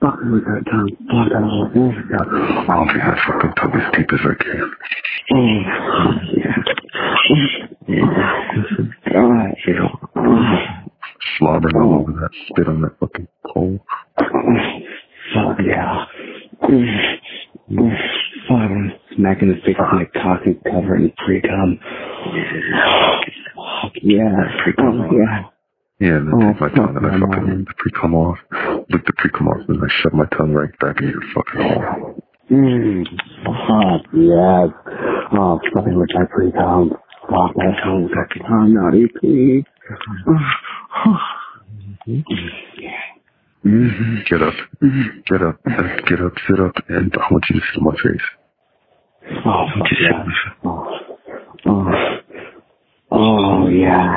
fuck 0.00 0.18
with 0.24 0.44
that 0.44 0.64
tongue. 0.70 0.90
Fuck 1.10 1.28
that 1.30 1.44
whole 1.44 1.68
thing. 1.72 1.94
I'll 2.68 2.86
be 2.86 2.94
that 2.98 3.18
fucking 3.26 3.54
tongue 3.56 3.80
as 3.80 3.92
deep 3.96 4.12
as 4.12 4.20
I 4.24 4.34
can. 4.42 4.72
Oh, 5.32 5.60
yeah. 6.36 6.56
Oh, 7.30 8.90
God. 9.12 9.54
Oh, 10.16 10.73
Slobbering 11.38 11.76
all 11.76 12.00
over 12.00 12.12
that 12.12 12.30
spit 12.48 12.68
on 12.68 12.80
that 12.82 12.98
fucking 13.00 13.28
pole. 13.52 13.78
fuck 14.18 15.58
yeah. 15.66 16.04
Fuck, 18.46 18.58
I'm 18.60 18.92
smacking 19.16 19.48
his 19.54 19.64
face 19.64 19.76
with 19.78 19.92
my 19.92 20.04
cock 20.22 20.40
and 20.44 20.62
cover 20.64 20.96
in 20.96 21.12
pre-cum. 21.24 21.78
Fuck 23.54 23.92
yeah. 24.02 24.32
Oh, 24.78 25.08
yeah. 25.12 25.42
Yeah, 26.00 26.16
and 26.16 26.28
then 26.28 26.34
Oh, 26.34 26.52
take 26.52 26.60
my 26.60 26.68
tongue 26.70 26.96
and 26.96 27.06
I 27.06 27.08
fucking 27.18 27.46
lick 27.58 27.66
the 27.68 27.74
pre-cum 27.78 28.14
off. 28.14 28.38
Lick 28.90 29.04
the 29.06 29.12
pre-cum 29.16 29.48
off 29.48 29.68
and 29.68 29.78
I 29.82 29.88
shove 30.02 30.12
my 30.12 30.26
tongue 30.36 30.52
right 30.52 30.76
back 30.80 31.00
in 31.00 31.08
your 31.08 31.22
fucking 31.34 31.62
hole. 31.62 32.22
Mm, 32.50 33.06
fuck 33.44 34.02
yes. 34.12 34.68
Oh, 35.32 35.60
fucking 35.72 35.96
with 35.98 36.10
my 36.14 36.24
pre-cum. 36.30 36.90
Fuck 37.30 37.54
that 37.56 37.80
whole 37.82 38.08
fucking 38.12 38.42
time, 38.42 38.74
naughty, 38.74 39.06
please. 39.20 39.64
Mm-hmm. 43.66 44.16
Get 44.28 44.42
up. 44.42 44.54
Get 45.26 45.42
up. 45.42 45.56
Get 46.06 46.20
up. 46.20 46.32
Sit 46.46 46.60
up. 46.60 46.74
And 46.88 47.12
I 47.14 47.32
want 47.32 47.44
you 47.50 47.60
to 47.60 47.66
sit 47.66 47.78
on 47.78 47.84
my 47.84 47.94
face. 48.02 48.26
Oh, 49.46 49.66
fuck 49.74 49.88
yeah. 50.00 50.24
Oh, 50.64 50.86
oh, 51.66 51.88
oh 53.10 53.68
yeah. 53.68 54.16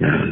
Yeah. 0.00 0.26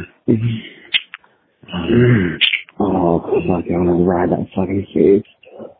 Mm. 1.71 2.37
Oh, 2.79 3.19
fuck, 3.47 3.65
I 3.65 3.77
wanna 3.77 4.03
ride 4.03 4.31
that 4.31 4.47
fucking 4.55 4.85
face. 4.93 5.23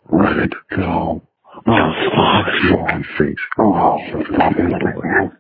Ride 0.10 0.38
it. 0.38 0.53
Go. 0.75 1.21
Oh, 1.67 1.93
fuck. 2.15 2.45
Fucking 2.71 3.05
face. 3.17 3.36
Oh, 3.58 3.97
fucking 4.38 4.71
hands 4.71 5.34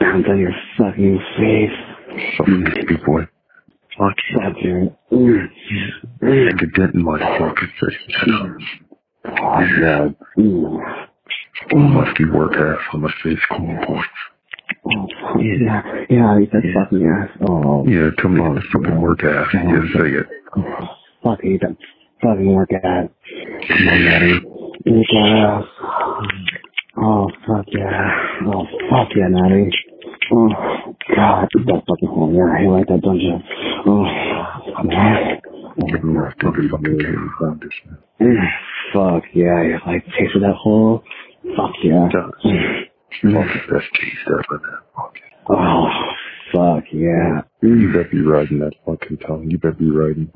down 0.00 0.22
to 0.22 0.36
your 0.36 0.52
fucking 0.76 1.18
face. 1.36 2.36
Suffocate 2.36 2.90
me, 2.90 2.96
boy. 3.04 3.22
Fuck, 3.98 4.14
you. 4.62 4.94
Mm. 5.12 5.48
Make 6.20 6.62
a 6.62 6.66
dent 6.78 6.94
in 6.94 7.04
my 7.04 7.18
fucking 7.18 7.68
face. 7.80 7.98
Oh, 9.26 9.60
yeah. 9.60 10.08
Mm. 10.38 11.08
Musty 11.74 12.24
work 12.26 12.52
ass 12.54 12.78
on 12.94 13.00
my 13.02 13.12
face. 13.22 13.38
Come 13.48 13.66
on, 13.70 13.86
boy. 13.86 14.02
Oh, 14.86 15.06
yeah, 15.40 15.82
yeah, 16.08 16.38
eat 16.38 16.50
that 16.52 16.62
fucking 16.74 17.04
ass. 17.06 17.30
Oh, 17.48 17.84
Yeah, 17.86 18.10
tell 18.18 18.30
me 18.30 18.40
the 18.40 18.62
fucking 18.72 19.00
work 19.00 19.24
ass. 19.24 19.48
Yeah, 19.52 19.82
say 19.94 20.10
it. 20.10 20.26
fuck, 21.22 21.44
eat 21.44 21.60
that 21.62 21.76
fucking 22.22 22.52
work 22.54 22.70
ass. 22.72 23.08
Come 23.68 23.88
on, 23.88 24.04
daddy. 24.04 24.40
That 24.84 25.64
ass. 25.64 25.64
Oh, 27.00 27.28
fuck 27.46 27.66
yeah. 27.68 28.10
Oh, 28.46 28.64
fuck 28.90 29.08
yeah, 29.16 29.28
Natty. 29.28 29.70
Oh, 30.30 30.48
God, 31.16 31.48
that 31.52 31.82
fucking 31.88 32.08
hole. 32.08 32.32
Yeah, 32.34 32.62
you 32.62 32.70
like 32.72 32.86
that, 32.88 33.00
don't 33.00 33.18
you? 33.20 33.38
Oh, 33.86 34.04
man. 34.84 35.40
Give 35.86 36.04
me 36.04 36.14
that 36.20 36.34
fucking 36.42 36.68
fucking 36.70 36.98
candy 36.98 37.28
foundation. 37.40 37.98
Mm, 38.20 38.48
Fuck 38.92 39.24
yeah, 39.32 39.62
you 39.62 39.78
like 39.86 40.04
the 40.04 40.10
taste 40.18 40.34
of 40.36 40.42
that 40.42 40.54
hole? 40.60 41.02
Fuck 41.56 41.72
yeah. 41.82 42.08
Fucking 42.12 43.62
best 43.70 43.86
taste 43.94 44.26
ever, 44.26 44.60
man. 44.60 44.78
Fuck 44.96 45.16
it. 45.16 45.22
Oh, 45.48 45.88
fuck 46.52 46.84
yeah. 46.92 47.42
You 47.62 47.88
better 47.92 48.08
be 48.10 48.20
riding 48.20 48.58
that 48.58 48.72
fucking 48.84 49.18
tongue. 49.18 49.46
You 49.50 49.58
better 49.58 49.74
be 49.74 49.90
riding. 49.90 50.30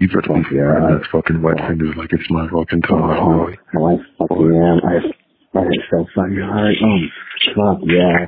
You 0.00 0.08
better 0.08 0.22
be 0.22 0.42
Fuck 0.42 0.52
yeah. 0.52 0.60
riding 0.60 0.98
that 0.98 1.06
fucking 1.10 1.42
wet 1.42 1.58
finger 1.68 1.92
like 1.96 2.10
it's 2.12 2.30
my 2.30 2.46
fucking 2.48 2.82
tongue. 2.82 3.10
Oh. 3.10 3.48
I 3.50 3.96
fucking 4.18 4.54
am. 4.54 4.80
I 4.88 5.00
fucking 5.54 5.82
so 5.90 6.06
fucking 6.16 6.40
hard. 6.42 6.76
Oh, 6.84 7.00
fuck 7.56 7.80
yeah. 7.86 8.26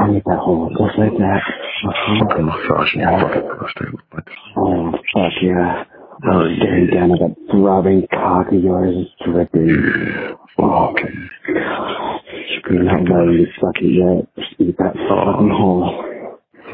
I 0.00 0.08
need 0.12 0.22
that 0.26 0.38
hole 0.40 0.70
just 0.70 0.98
like 0.98 1.12
that. 1.18 1.42
Uh-huh. 1.88 2.16
Fucking 2.28 2.46
massaging 2.46 3.00
your 3.02 3.20
fucking 3.20 3.48
prostate 3.48 3.94
my 4.12 4.20
tongue. 4.20 4.34
Oh, 4.58 4.92
fuck 5.14 5.32
yeah. 5.42 5.84
Oh, 6.26 6.40
I'm 6.40 6.56
staring 6.58 6.88
down 6.94 7.12
at 7.12 7.20
that 7.20 7.36
throbbing 7.50 8.06
cock 8.12 8.48
of 8.52 8.62
yours 8.62 8.96
is 8.96 9.08
dripping. 9.24 9.68
Yeah. 9.68 10.36
Fuck. 10.56 10.96
You're 12.70 12.84
not 12.84 13.02
ready 13.14 13.46
to 13.46 13.52
suck 13.60 13.76
it 13.80 13.92
yet. 13.94 14.28
Just 14.36 14.60
eat 14.60 14.76
that 14.78 14.94
fucking 14.94 15.50
hole. 15.50 16.04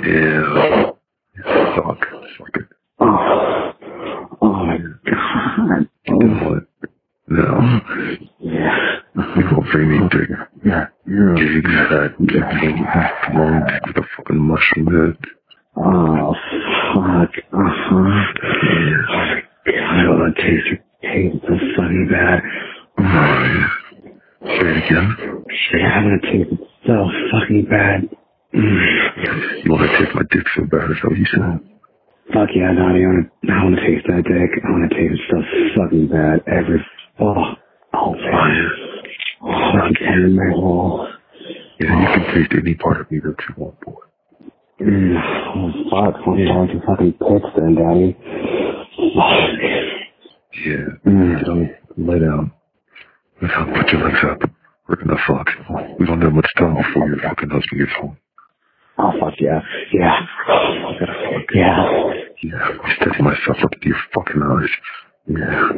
Yeah. 0.05 0.93
Suck. 1.77 1.99
Suck 2.39 2.57
it. 2.57 2.69
Oh, 3.01 3.73
oh 4.43 4.53
my 4.53 4.79
god. 4.79 5.89
You 6.07 6.29
know 6.29 6.51
what? 6.51 6.65
No. 7.29 7.81
Yeah. 8.41 8.79
You 9.17 9.43
go 9.51 9.63
bring 9.73 9.91
me 9.91 10.09
digger. 10.11 10.49
Yeah. 11.37 11.45
Yeah. 11.45 12.09
Dig 12.19 12.29
that 12.33 12.53
dick. 12.61 13.35
Long 13.35 13.65
dick 13.67 13.87
with 13.87 13.97
a 13.97 14.07
fucking 14.17 14.39
mushroom 14.39 14.87
head. 14.87 15.17
Oh, 15.77 16.35
fuck. 16.95 17.31
Uh-huh. 17.53 17.95
Oh 17.95 17.99
my 17.99 19.43
god, 19.67 19.75
I 19.75 20.09
want 20.09 20.37
to 20.37 20.43
taste 20.43 20.67
your 20.67 20.79
taste 21.03 21.43
so 21.43 21.55
fucking 21.77 22.09
bad. 22.11 22.43
Oh, 22.99 23.03
yeah. 23.03 23.69
Say 24.45 24.69
it 24.69 24.77
again. 24.87 25.17
Shit, 25.51 25.83
I 25.83 26.05
want 26.05 26.23
to 26.23 26.31
taste 26.31 26.53
it 26.53 26.61
so 26.87 26.95
fucking 27.33 27.67
bad. 27.71 28.09
Mm. 28.55 29.65
You 29.65 29.73
want 29.73 29.91
to 29.91 29.99
take 29.99 30.15
my 30.15 30.23
dick 30.31 30.47
so 30.55 30.63
bad, 30.71 30.91
is 30.91 30.97
that 31.03 31.09
what 31.11 31.19
you 31.19 31.27
said? 31.27 31.61
Fuck 32.33 32.51
yeah, 32.55 32.73
Donnie. 32.73 33.05
I 33.05 33.09
want 33.09 33.27
to, 33.27 33.53
I 33.53 33.65
want 33.65 33.77
to 33.77 33.83
taste 33.83 34.07
that 34.07 34.23
dick. 34.25 34.51
I 34.65 34.71
want 34.71 34.91
to 34.91 34.97
taste 34.97 35.21
it 35.21 35.21
so 35.29 35.37
fucking 35.83 36.09
bad. 36.09 36.41
Every, 36.47 36.81
oh, 37.21 37.55
oh, 37.95 38.13
man. 38.15 38.71
Oh, 39.43 39.73
fucking 39.75 39.97
tender 39.99 40.29
my 40.29 40.51
hole. 40.55 41.09
Yeah, 41.81 42.01
you 42.01 42.07
can 42.07 42.35
taste 42.35 42.53
any 42.61 42.75
part 42.75 43.01
of 43.01 43.11
me 43.11 43.19
that 43.21 43.37
you 43.49 43.55
want, 43.57 43.81
boy. 43.81 43.93
Mm. 44.81 45.17
Oh, 45.57 45.73
fuck. 45.91 46.15
I'm 46.27 46.37
going 46.37 46.69
to 46.69 46.81
fucking 46.87 47.13
pits 47.15 47.47
then, 47.57 47.75
Daddy. 47.75 48.17
Fuck. 49.15 49.61
Yeah. 50.65 50.87
Mm. 51.07 51.59
Me, 51.59 51.71
lay 52.13 52.19
down. 52.21 52.53
Put 53.41 53.93
your 53.93 54.03
legs 54.09 54.19
up. 54.31 54.51
We're 54.89 54.97
gonna 54.97 55.17
fuck. 55.27 55.49
We 55.99 56.07
don't 56.07 56.21
have 56.23 56.33
much 56.33 56.49
time 56.59 56.75
before 56.77 57.09
your 57.09 57.19
fucking 57.19 57.51
husband 57.51 57.81
gets 57.81 57.93
home. 58.01 58.17
Oh, 58.99 59.13
fuck 59.21 59.35
yeah. 59.41 59.61
Yeah. 59.93 60.21
I 60.49 60.97
gotta 61.01 61.15
fuck. 61.15 61.55
Yeah. 61.55 62.13
Yeah, 62.43 62.95
steady 62.97 63.23
myself 63.23 63.57
up 63.65 63.71
to 63.73 63.89
your 63.89 63.97
fucking 64.15 64.43
eyes. 64.43 64.71
Yeah. 65.27 65.69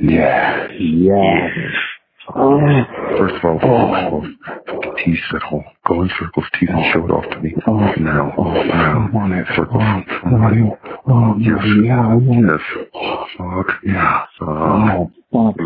Yeah. 0.00 0.68
Yes. 0.78 1.50
Oh. 1.56 1.89
First 2.32 3.34
of 3.44 3.44
all, 3.44 3.60
Oh. 3.62 4.22
oh. 4.68 4.94
tease 5.04 5.18
that 5.32 5.42
hole. 5.42 5.64
Go 5.86 6.02
in 6.02 6.10
circles, 6.18 6.46
tease 6.58 6.68
and 6.72 6.92
show 6.92 7.04
it 7.04 7.10
off 7.10 7.24
to 7.30 7.40
me. 7.40 7.54
Oh. 7.66 7.92
Now. 7.98 8.32
Oh, 8.38 8.62
now. 8.62 9.08
I 9.10 9.14
want 9.14 9.32
it. 9.32 9.46
Circles. 9.56 9.82
Oh, 9.82 10.28
Marty. 10.30 10.62
Oh, 11.08 11.34
Yes. 11.38 11.58
Yeah, 11.84 12.00
I 12.00 12.14
want 12.14 12.50
it. 12.50 12.60
Yes. 12.76 12.86
Oh, 12.94 13.26
fuck. 13.36 13.66
Yeah. 13.84 14.24
Fuck. 14.38 14.48
Oh, 14.48 15.10
fuck. 15.32 15.56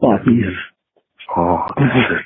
Fuck, 0.00 0.20
yes. 0.26 0.52
Oh. 1.36 1.66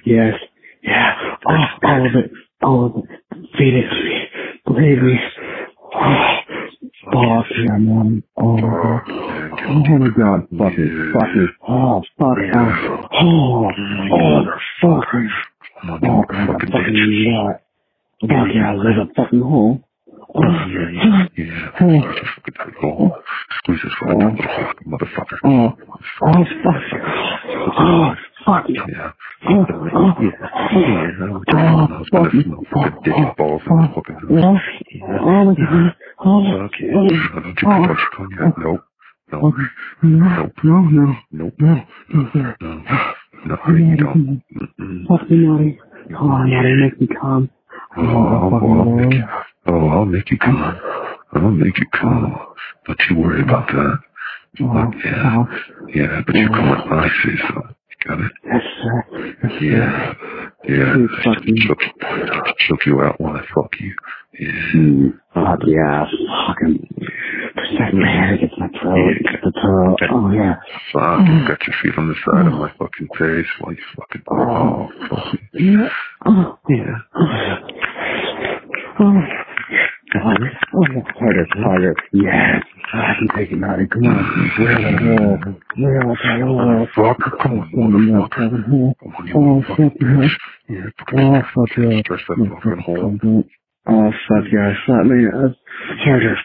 Yes. 0.05 0.35
Yeah. 0.83 1.15
Oh, 1.49 1.65
all 1.85 2.07
of 2.07 2.15
it. 2.17 2.31
All 2.63 2.87
of 2.87 2.97
it. 2.97 3.49
Feed 3.59 3.75
it 3.75 3.89
to 3.89 4.05
me. 4.05 4.29
Believe 4.67 5.03
me. 5.03 5.19
Oh, 5.95 6.37
fuck, 7.05 7.47
yeah, 7.59 7.77
man. 7.79 8.23
Oh, 8.37 8.57
my 8.57 8.61
God. 8.61 9.32
Oh, 9.69 9.99
my 9.99 10.09
God. 10.17 10.49
Fuck 10.59 10.73
it. 10.79 11.13
Fuck 11.13 11.37
it. 11.37 11.51
Oh, 11.69 12.03
fuck. 12.19 12.39
Oh, 12.55 13.01
oh, 13.13 13.71
oh, 14.13 14.45
fuck. 14.81 15.09
Oh, 15.85 15.95
you 15.95 15.99
God, 16.01 16.47
fucking 16.47 16.71
fucking 16.71 16.95
bitch. 16.95 17.27
yeah. 17.27 17.53
Fuck 18.23 18.49
yeah, 18.55 18.71
I 18.71 18.75
live 18.75 18.99
a 19.09 19.15
fucking 19.15 19.41
hole. 19.43 19.81
Oh, 20.35 20.43
Yeah. 20.43 21.27
Yeah. 21.37 21.71
oh, 21.81 22.01
Fucking 22.01 22.55
tight 22.57 22.75
hole. 22.81 23.17
Squeeze 23.59 23.81
this 23.83 23.93
fucking 24.01 24.37
fucking 24.39 24.89
motherfucker. 24.93 25.39
oh, 25.45 25.77
oh, 26.23 26.45
fuck. 26.63 26.83
Oh, 27.79 28.15
fuck. 28.47 28.65
Yeah. 28.69 29.11
Oh, 29.49 29.67
oh, 29.95 30.13
Yeah. 30.21 30.31
Yeah. 30.73 31.11
I 31.21 31.31
was 31.33 32.09
gonna 32.11 32.31
smell 32.31 32.65
fucking 32.73 33.03
dick 33.05 33.15
and 33.17 33.37
balls 33.37 33.63
in 33.69 33.77
the 33.77 33.89
fucking 33.95 34.15
house. 34.41 34.61
oh, 35.03 35.19
oh, 35.21 35.45
my 35.45 35.55
God. 35.55 35.97
Oh, 36.25 36.43
Fuck 36.63 36.81
yeah. 36.81 36.89
I 36.89 37.01
don't 37.01 37.11
you 37.11 37.29
can 37.33 37.55
touch 37.57 37.99
your 37.99 38.11
tongue 38.17 38.31
yet. 38.41 38.59
Nope. 38.59 38.85
Nope. 39.33 39.55
no, 40.03 40.51
no, 40.65 40.81
no, 40.83 41.17
Nope. 41.33 41.55
no, 41.59 41.75
no, 42.15 42.31
sir. 42.33 42.57
No. 42.61 42.83
No, 43.47 43.57
you 43.77 43.97
don't. 43.97 44.43
Mm-mm. 44.55 45.07
Fuck 45.09 45.31
me, 45.31 45.37
naughty. 45.39 45.79
Oh, 46.19 46.27
naughty, 46.29 46.75
make 46.75 47.01
me 47.01 47.07
calm. 47.21 47.51
Oh, 47.97 48.03
I'll, 48.03 48.55
I'll 48.55 48.85
make 48.95 49.13
you. 49.15 49.25
Oh, 49.67 49.89
I'll 49.89 50.05
make 50.05 50.31
you 50.31 50.39
come. 50.39 50.81
I'll 51.35 51.51
make 51.51 51.79
you 51.79 51.87
come. 51.93 52.37
Don't 52.87 53.01
you 53.11 53.17
worry 53.19 53.43
about 53.43 53.69
that. 53.69 53.99
Fuck 54.59 54.95
yeah. 55.05 55.37
Oh, 55.39 55.89
Yeah, 55.95 56.21
but 56.27 56.35
you 56.35 56.49
come 56.49 56.69
when 56.71 56.99
I 57.01 57.09
say 57.09 57.37
so. 57.49 57.63
Got 58.07 58.21
it? 58.21 58.33
yes, 58.45 58.63
sir. 58.83 59.05
Yes. 59.43 59.63
Yeah. 59.63 60.15
Yeah. 60.69 60.95
Please. 61.43 61.67
Choke, 61.67 62.57
choke 62.69 62.87
you 62.87 63.01
out 63.03 63.21
when 63.21 63.37
I 63.37 63.43
fuck 63.55 63.73
you. 63.81 63.95
Yeah. 64.39 64.73
Hmm. 64.73 65.09
Fuck 65.35 65.61
yeah. 65.67 66.07
Fucking 66.49 66.89
protect 67.77 67.95
my 67.95 68.11
head 68.11 68.35
against 68.35 68.59
my 68.59 68.69
throat. 68.81 69.15
Get 69.25 69.41
the 69.43 69.53
throat. 69.61 69.99
Oh, 70.13 70.31
yeah. 70.31 70.55
Fuck, 70.93 71.27
you 71.29 71.47
got 71.49 71.59
your 71.67 71.77
feet 71.83 71.99
on 71.99 72.09
the 72.09 72.15
side 72.25 72.47
of 72.47 72.53
my 72.53 72.71
fucking 72.79 73.09
face 73.19 73.47
while 73.61 73.73
you 73.73 73.83
fucking. 73.97 74.23
Oh, 74.31 74.89
fuck. 75.09 75.35
Yeah. 75.55 75.89
Oh, 76.27 76.59
Yeah. 76.69 76.95
oh. 79.01 79.21
Oh, 80.15 80.21
oh, 80.21 80.87
yeah. 80.93 81.03
Harder, 81.19 81.47
harder. 81.57 81.95
Yes. 82.13 82.63
I 82.93 83.15
can 83.19 83.29
take 83.37 83.51
it, 83.51 83.57
naughty. 83.59 83.87
Come 83.87 84.05
on. 84.05 84.51
Real 84.59 84.85
it 84.85 85.01
hole. 85.01 85.39
Real 85.79 86.13
it 86.13 86.45
hole. 86.45 86.87
Fuck, 86.95 87.41
come 87.41 87.61
on, 87.61 88.15
Oh, 88.15 88.29
fucking 88.29 88.65
hole. 88.69 88.95
Come 89.01 89.15
on, 89.17 89.33
Oh, 89.35 89.63
fuck 89.67 89.93
yeah. 90.01 90.29
Yeah, 90.69 90.85
Oh, 91.17 91.43
fuck 91.55 91.77
yeah. 91.79 92.01
Stress 92.05 92.21
that 92.29 92.37
fucking 92.63 92.83
hole. 92.85 93.45
Oh, 93.89 94.11
fuck 94.29 94.45
yeah. 94.53 94.73
Slap 94.87 95.07
me. 95.07 95.25
Uh, 95.27 95.49
harder, 96.05 96.37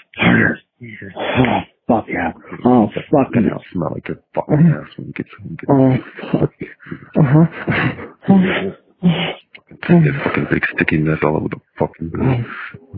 Oh, 0.81 1.59
fuck 1.87 2.05
yeah. 2.09 2.31
Oh, 2.65 2.87
fucking 3.11 3.43
You 3.45 3.59
smell 3.73 3.91
like 3.93 4.07
a 4.09 4.15
fucking 4.35 4.67
ass 4.67 4.89
when 4.97 5.07
you 5.07 5.13
get 5.13 5.25
some. 5.37 5.57
Get 5.57 5.69
Oh, 5.69 5.97
fuck. 6.31 6.53
Uh-huh. 7.19 7.45
Get 9.87 10.23
fucking 10.23 10.47
big 10.51 10.63
sticky 10.75 10.97
mess 10.99 11.19
all 11.23 11.37
over 11.37 11.49
the 11.49 11.59
fucking 11.79 12.09
bed. 12.09 12.45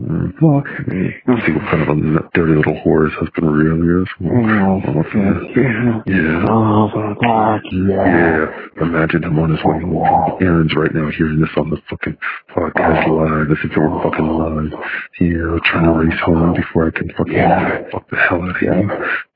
Mm. 0.00 0.32
Fuck. 0.34 0.66
Mm. 0.88 1.46
See 1.46 1.52
what 1.52 1.64
kind 1.70 1.82
of 1.82 1.88
a 1.90 2.28
dirty 2.34 2.54
little 2.54 2.74
whore 2.84 3.04
his 3.04 3.14
husband 3.18 3.46
really 3.54 4.02
is. 4.02 4.08
Oh, 4.24 4.80
yeah. 5.14 6.00
Yeah. 6.06 6.44
Oh, 6.48 6.88
fuck 7.20 7.62
yeah. 7.72 8.06
Yeah, 8.10 8.46
imagine 8.82 9.24
him 9.24 9.38
on 9.38 9.50
his 9.50 9.64
way 9.64 9.80
from 9.80 9.96
errands 10.40 10.74
right 10.76 10.92
now, 10.94 11.10
hearing 11.10 11.40
this 11.40 11.50
on 11.56 11.70
the 11.70 11.78
fucking 11.90 12.16
podcast 12.54 13.08
live, 13.08 13.50
as 13.50 13.58
if 13.64 13.70
it 13.70 13.78
were 13.78 14.02
fucking 14.02 14.26
live. 14.26 14.72
Yeah, 15.20 15.58
trying 15.64 15.84
to 15.84 15.92
race 15.92 16.20
home 16.24 16.54
before 16.54 16.88
I 16.88 16.90
can 16.90 17.10
fucking 17.16 17.32
Yeah. 17.32 17.82
fuck 17.92 18.08
the 18.10 18.16
hell 18.16 18.42
out 18.42 18.50
of 18.56 18.62
you. 18.62 18.90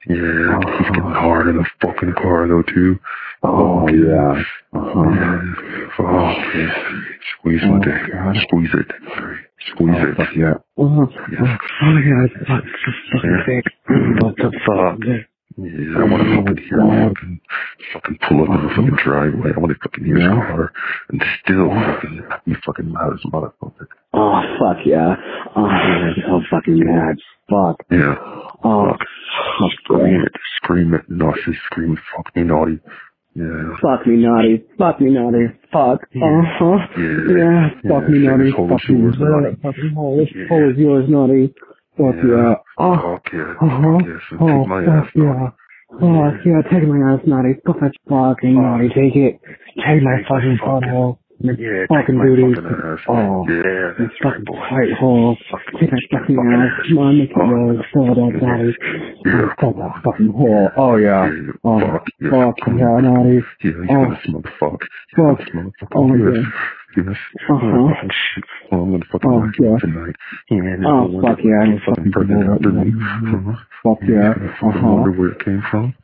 Yeah, 0.07 0.59
he's 0.79 0.89
getting 0.89 1.03
hard 1.03 1.49
in 1.49 1.57
the 1.57 1.67
fucking 1.81 2.13
car 2.15 2.47
though 2.49 2.63
too. 2.63 2.99
Oh, 3.43 3.89
yeah. 3.89 4.43
Yeah, 4.75 4.81
Uh-huh. 4.81 5.85
fuck 5.97 6.55
yeah. 6.55 6.75
Squeeze 7.39 7.61
my 7.63 7.77
Oh, 7.77 7.79
dick. 7.81 8.43
Squeeze 8.49 8.71
it. 8.75 8.91
Squeeze 9.71 9.97
Oh, 9.99 10.09
it. 10.11 10.17
fuck 10.17 10.29
yeah. 10.37 10.55
Oh, 10.77 11.03
oh 11.03 11.09
Yeah. 11.33 11.39
oh, 11.43 11.57
oh 11.83 11.99
yeah. 11.99 12.27
Fuck. 12.47 12.65
Fucking 13.13 13.43
thick. 13.47 13.65
Oh, 13.91 14.27
what 14.27 14.37
the 14.37 14.51
fuck? 14.67 14.99
Yeah, 15.57 16.01
I 16.01 16.05
want 16.11 16.23
to 16.25 16.35
fucking 16.35 16.65
hear 16.67 16.81
him 16.81 17.15
fucking, 17.15 17.41
fucking 17.93 18.19
pull 18.29 18.43
up 18.43 18.59
in 18.59 18.67
the 18.67 18.75
fucking 18.75 18.99
driveway. 19.05 19.51
I 19.55 19.61
want 19.61 19.71
to 19.73 19.79
fucking 19.85 20.05
hear 20.05 20.17
his 20.19 20.27
car 20.27 20.73
and 21.11 21.25
still 21.45 21.69
fucking 21.71 22.23
be 22.47 22.55
fucking 22.67 22.91
loud 22.93 23.13
as 23.15 23.21
a 23.25 23.31
motherfucker. 23.31 23.87
Oh, 24.15 24.43
fuck 24.59 24.79
yeah. 24.85 25.15
Oh, 25.55 25.65
I'm 25.65 26.15
so 26.27 26.41
fucking 26.51 26.81
mad. 26.85 27.17
Fuck. 27.49 27.87
Yeah. 27.91 28.17
Oh, 28.65 28.89
Fuck. 28.91 29.01
Scream 29.85 30.23
it. 30.27 30.33
Scream 30.57 30.95
it. 30.95 31.03
Naughty. 31.09 31.55
Scream. 31.67 31.97
Fuck 32.17 32.35
me 32.35 32.43
naughty. 32.43 32.81
Yeah. 33.35 33.75
fuck 33.83 34.07
me 34.07 34.17
naughty. 34.23 34.63
Fuck 34.79 35.01
me 35.01 35.11
naughty. 35.11 35.47
Fuck. 35.73 36.01
Uh-huh. 36.15 36.79
Yeah. 36.97 37.35
Yeah, 37.35 37.69
fuck 37.83 38.05
Yeah, 38.07 38.09
me 38.09 38.19
naughty. 38.27 38.51
Fuck 38.53 38.89
me 38.89 38.95
naughty. 39.19 39.57
Fucking 39.63 39.93
hole. 39.95 40.17
This 40.19 40.29
hole 40.49 40.71
is 40.71 40.79
yours, 40.79 41.07
naughty. 41.09 41.53
Fuck 41.99 42.15
Yeah. 42.15 42.31
yeah. 42.31 42.55
Oh, 42.79 42.95
Fuck 42.95 43.27
yeah. 43.33 43.55
uh-huh. 43.61 43.99
Fuck 43.99 44.07
yes. 44.07 44.23
And 44.31 44.41
Oh, 44.41 44.47
take 44.47 44.69
my 44.69 44.85
fuck 44.85 44.95
ass. 44.95 45.11
yeah. 45.15 45.49
Fuck 45.95 46.35
yeah, 46.47 46.63
take 46.71 46.89
my 46.89 46.99
ass, 47.13 47.21
naughty. 47.27 47.55
Fuck 47.67 47.81
that 47.81 47.93
fucking 48.09 48.55
naughty. 48.55 48.89
Take 48.91 49.17
it. 49.17 49.41
Take 49.83 50.03
my 50.03 50.17
Take 50.19 50.27
fucking 50.29 50.59
butthole. 50.63 51.19
My 51.43 51.53
Yeah. 51.59 51.87
fucking 51.91 52.19
booty. 52.19 52.55
fucking 52.55 52.71
ass. 52.87 52.99
Oh. 53.09 53.45
Yeah. 53.51 53.95
That's 53.99 54.15
right, 54.23 54.39
fucking 54.39 54.45
boy. 54.47 54.63
tight 54.71 54.93
hole. 54.99 55.37
Fucking- 55.51 55.81
Take 55.81 55.91
my 55.93 55.99
fucking 56.11 56.37
fucking 56.37 56.53
ass. 56.55 56.87
Come 56.89 56.99
on, 56.99 57.19
make 57.19 57.31
it 57.31 57.37
roll. 57.37 57.83
Fill 57.93 58.05
it 58.15 58.19
up, 58.19 58.43
naughty. 58.43 58.75
Yeah. 59.25 59.49
Fuck 59.61 59.77
that 59.77 60.03
fucking 60.05 60.33
hole. 60.33 60.69
Oh 60.77 60.97
yeah. 60.97 61.31
Oh, 61.65 61.81
Fuck. 61.81 62.07
Yeah. 62.21 62.31
fuck 62.31 62.57
yeah, 62.69 63.01
naughty. 63.01 63.41
Yeah, 63.63 63.73
he's 63.73 63.91
Oh. 63.91 64.17
smell 64.25 64.41
the 64.43 64.51
fuck. 64.61 64.81
Fuck. 65.17 65.41
He's 65.41 65.49
gonna 65.55 65.71
smell 65.79 65.81
the 65.81 65.87
Oh, 65.97 66.09
fuck. 66.09 66.35
yeah. 66.35 66.51
Yes. 66.97 67.17
Uh-huh. 67.51 67.67
Oh, 67.67 67.91
shit. 68.07 68.45
Well, 68.71 68.83
I'm 68.83 68.91
gonna 68.93 69.05
fucking 69.11 69.31
Oh, 69.31 69.39
knock 69.41 69.55
you 69.59 69.65
yeah. 69.67 69.73
out 69.75 69.81
tonight. 69.81 70.17
Yeah, 70.51 70.63
and 70.63 70.87
Oh, 70.87 71.21
fuck 71.23 71.39
yeah, 71.43 71.59
I'm 71.63 71.73
you 71.73 71.81
fucking 71.87 72.13
pregnant 72.13 72.51
after 72.51 72.71
me. 72.71 72.93
Uh-huh. 72.95 73.53
Fuck 73.83 73.99
yeah. 74.07 74.31
Uh-huh. 74.31 74.79
wonder 74.87 75.11
where 75.19 75.31
it 75.31 75.45
came 75.45 75.63
from. 75.71 75.95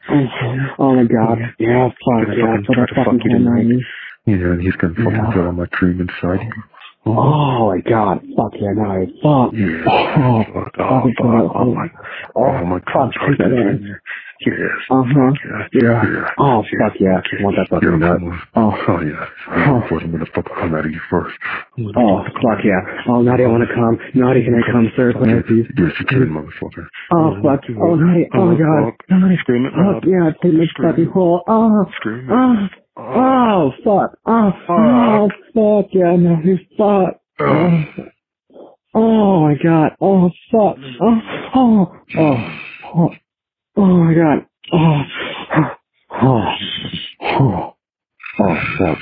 Oh 0.78 0.94
my 0.96 1.04
god. 1.04 1.38
Yeah, 1.58 1.88
fuck 1.90 2.28
yeah. 2.34 2.56
Put 2.66 2.78
a 2.78 2.86
fucking 2.94 3.04
fuck 3.04 3.24
you 3.24 3.30
hand 3.30 3.48
on 3.48 3.68
me. 3.68 3.84
Yeah, 4.26 4.34
and 4.56 4.60
he's 4.62 4.74
gonna 4.76 4.94
fucking 4.94 5.12
Yeah. 5.12 5.46
all 5.46 5.52
my 5.52 5.66
cream 5.66 6.00
inside 6.00 6.42
you. 6.42 6.52
Oh 7.06 7.70
my 7.72 7.80
god. 7.88 8.20
Fuck 8.36 8.52
yeah, 8.60 8.72
naughty. 8.74 9.06
Fuck. 9.22 9.52
Yeah. 9.54 9.84
Oh, 9.88 10.44
Fuck. 10.44 10.74
fuck, 10.74 10.74
Oh, 10.78 11.00
fuck, 11.00 11.16
fuck. 11.16 11.52
Oh, 11.56 11.74
my. 11.74 11.86
Oh, 12.36 12.44
Oh, 12.44 12.64
my 12.66 12.78
God. 12.92 13.12
fuck, 13.14 13.28
take 13.28 13.38
that 13.38 14.00
in. 14.46 14.52
Yes. 14.52 14.80
Uh-huh. 14.90 15.32
Yeah. 15.72 16.02
Yeah. 16.02 16.30
Oh, 16.38 16.62
fuck 16.62 16.94
yeah. 17.00 17.20
I 17.20 17.42
want 17.42 17.56
that 17.56 17.68
Yeah, 17.70 17.78
fucking 17.78 17.98
nut. 17.98 18.18
Oh. 18.54 18.72
Oh, 18.88 19.00
yeah. 19.00 19.26
Oh. 19.68 19.82
First, 19.88 20.04
I'm 20.04 20.12
gonna 20.12 20.26
fucking 20.34 20.54
come 20.54 20.74
out 20.74 20.84
of 20.86 20.90
you 20.90 21.00
first. 21.10 21.36
Oh, 21.96 22.22
fuck 22.24 22.60
yeah. 22.64 22.80
Oh, 23.08 23.22
Naughty, 23.22 23.44
I 23.44 23.48
want 23.48 23.64
to 23.68 23.74
come. 23.74 23.98
Naughty, 24.14 24.44
can 24.44 24.54
I 24.54 24.62
come, 24.72 24.90
sir? 24.96 25.12
Please. 25.12 25.44
Yes, 25.50 25.66
yes, 25.76 25.92
you 26.00 26.06
can, 26.06 26.28
motherfucker. 26.32 26.86
Oh, 27.12 27.36
fuck. 27.42 27.60
Oh, 27.78 27.94
Naughty. 27.96 28.28
Oh, 28.34 28.46
my 28.46 28.56
god. 28.58 28.92
Naughty. 29.10 29.36
Scream 29.40 29.66
it 29.66 29.72
Fuck 29.72 30.02
loud. 30.02 30.04
yeah, 30.06 30.30
take 30.42 30.54
my 30.54 30.66
fucking 30.80 31.10
hole. 31.12 31.42
Oh, 31.46 31.84
Scream 31.96 32.28
it. 32.30 32.32
oh, 32.32 32.68
oh, 32.96 33.72
fuck. 33.84 34.18
Oh, 34.26 34.50
oh, 34.68 35.28
fuck 35.54 35.90
yeah, 35.92 36.16
Naughty. 36.16 36.68
Fuck. 36.76 37.20
Oh, 37.40 37.84
oh 38.94 39.40
my 39.48 39.54
god. 39.62 39.92
Oh, 40.00 40.30
fuck. 40.50 40.76
Oh, 41.00 41.20
oh, 41.54 41.96
oh, 42.18 42.58
oh, 42.94 43.08
oh 43.80 43.86
my 43.86 44.14
god. 44.14 44.46
Oh, 44.72 45.02
oh, 46.22 46.46
oh, 47.22 47.74
oh, 48.40 48.56
fuck. 48.78 48.98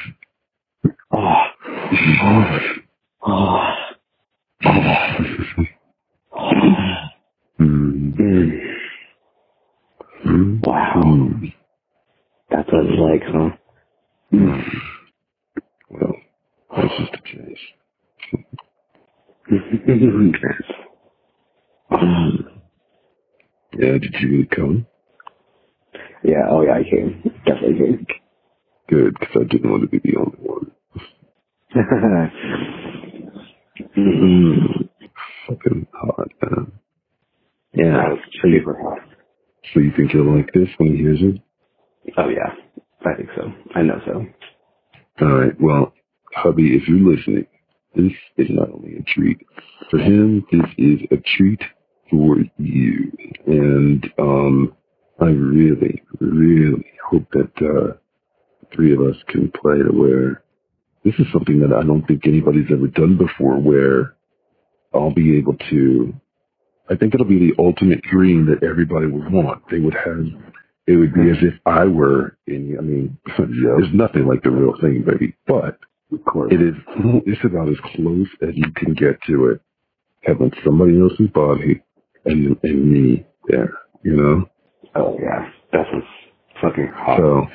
Oh, 1.12 1.44
oh, 2.22 2.58
oh. 3.26 3.74
Mm. 7.60 7.60
Mm. 7.60 8.60
Mm. 10.26 10.66
Wow. 10.66 11.30
That's 12.50 12.70
what 12.72 12.86
it's 12.86 13.00
like, 13.00 13.22
huh? 13.26 13.50
Mm. 14.34 14.64
Well, 15.90 16.14
that's 16.76 16.94
just 16.98 17.14
a 17.14 17.18
chase. 17.24 17.58
um, 21.92 22.47
Yeah, 23.78 23.92
did 23.92 24.14
you 24.20 24.28
really 24.28 24.46
come? 24.46 24.86
Yeah, 26.24 26.48
oh 26.50 26.62
yeah, 26.62 26.74
I 26.78 26.82
came. 26.82 27.22
Definitely 27.46 27.78
came. 27.78 28.06
Good, 28.88 29.16
because 29.20 29.36
I 29.42 29.44
didn't 29.52 29.70
want 29.70 29.82
to 29.82 29.88
be 29.88 30.00
the 30.02 30.18
only 30.18 30.38
one. 30.38 30.72
mm 33.96 34.88
Fucking 35.48 35.86
hot, 35.94 36.28
man. 36.42 36.72
Yeah. 37.74 38.16
So 38.42 38.48
super 38.50 38.78
hot. 38.82 38.98
So 39.72 39.80
you 39.80 39.92
think 39.96 40.12
he'll 40.12 40.36
like 40.36 40.52
this 40.52 40.68
when 40.78 40.92
he 40.92 40.98
hears 40.98 41.20
it? 41.22 41.40
Oh 42.16 42.28
yeah, 42.28 42.52
I 43.06 43.16
think 43.16 43.30
so. 43.36 43.52
I 43.74 43.82
know 43.82 44.00
so. 44.06 44.26
All 45.24 45.40
right. 45.40 45.52
Well, 45.60 45.92
hubby, 46.34 46.76
if 46.76 46.88
you're 46.88 46.98
listening, 46.98 47.46
this 47.94 48.12
is 48.38 48.48
not 48.50 48.70
only 48.70 48.96
a 48.96 49.02
treat 49.02 49.38
for 49.90 49.98
him. 49.98 50.44
This 50.50 50.62
is 50.78 51.00
a 51.10 51.16
treat 51.36 51.60
for 52.10 52.36
you, 52.58 53.12
and 53.46 54.08
um, 54.18 54.74
I 55.20 55.26
really, 55.26 56.02
really 56.20 56.86
hope 57.10 57.26
that 57.32 57.52
uh, 57.60 57.96
three 58.74 58.92
of 58.92 59.00
us 59.00 59.16
can 59.28 59.50
play 59.60 59.78
to 59.78 59.90
where 59.90 60.42
this 61.04 61.14
is 61.18 61.26
something 61.32 61.60
that 61.60 61.72
I 61.72 61.82
don't 61.82 62.06
think 62.06 62.26
anybody's 62.26 62.70
ever 62.70 62.86
done 62.88 63.16
before. 63.16 63.58
Where 63.58 64.14
I'll 64.94 65.14
be 65.14 65.38
able 65.38 65.56
to. 65.70 66.14
I 66.90 66.96
think 66.96 67.14
it'll 67.14 67.26
be 67.26 67.38
the 67.38 67.62
ultimate 67.62 68.00
dream 68.02 68.46
that 68.46 68.66
everybody 68.66 69.06
would 69.06 69.30
want. 69.30 69.62
They 69.70 69.78
would 69.78 69.94
have 69.94 70.24
it 70.88 70.96
would 70.96 71.12
be 71.12 71.30
as 71.30 71.36
if 71.42 71.54
I 71.66 71.84
were 71.84 72.38
in. 72.46 72.74
I 72.78 72.80
mean, 72.80 73.18
there's 73.38 73.92
nothing 73.92 74.26
like 74.26 74.42
the 74.42 74.50
real 74.50 74.74
thing, 74.80 75.04
baby. 75.06 75.36
But 75.46 75.78
Of 76.10 76.24
course. 76.24 76.50
it 76.50 76.62
is. 76.62 76.74
It's 77.26 77.44
about 77.44 77.68
as 77.68 77.76
close 77.94 78.28
as 78.40 78.54
you 78.54 78.72
can 78.74 78.94
get 78.94 79.20
to 79.26 79.48
it. 79.48 79.60
Having 80.22 80.52
somebody 80.64 80.98
else's 80.98 81.28
body 81.28 81.82
and 82.24 82.56
and 82.62 82.92
me 82.92 83.26
there, 83.46 83.72
you 84.02 84.16
know. 84.16 84.48
Oh 84.94 85.16
yeah, 85.20 85.50
that's 85.72 85.88
fucking 86.60 86.90
hot. 86.94 87.18
So, 87.18 87.46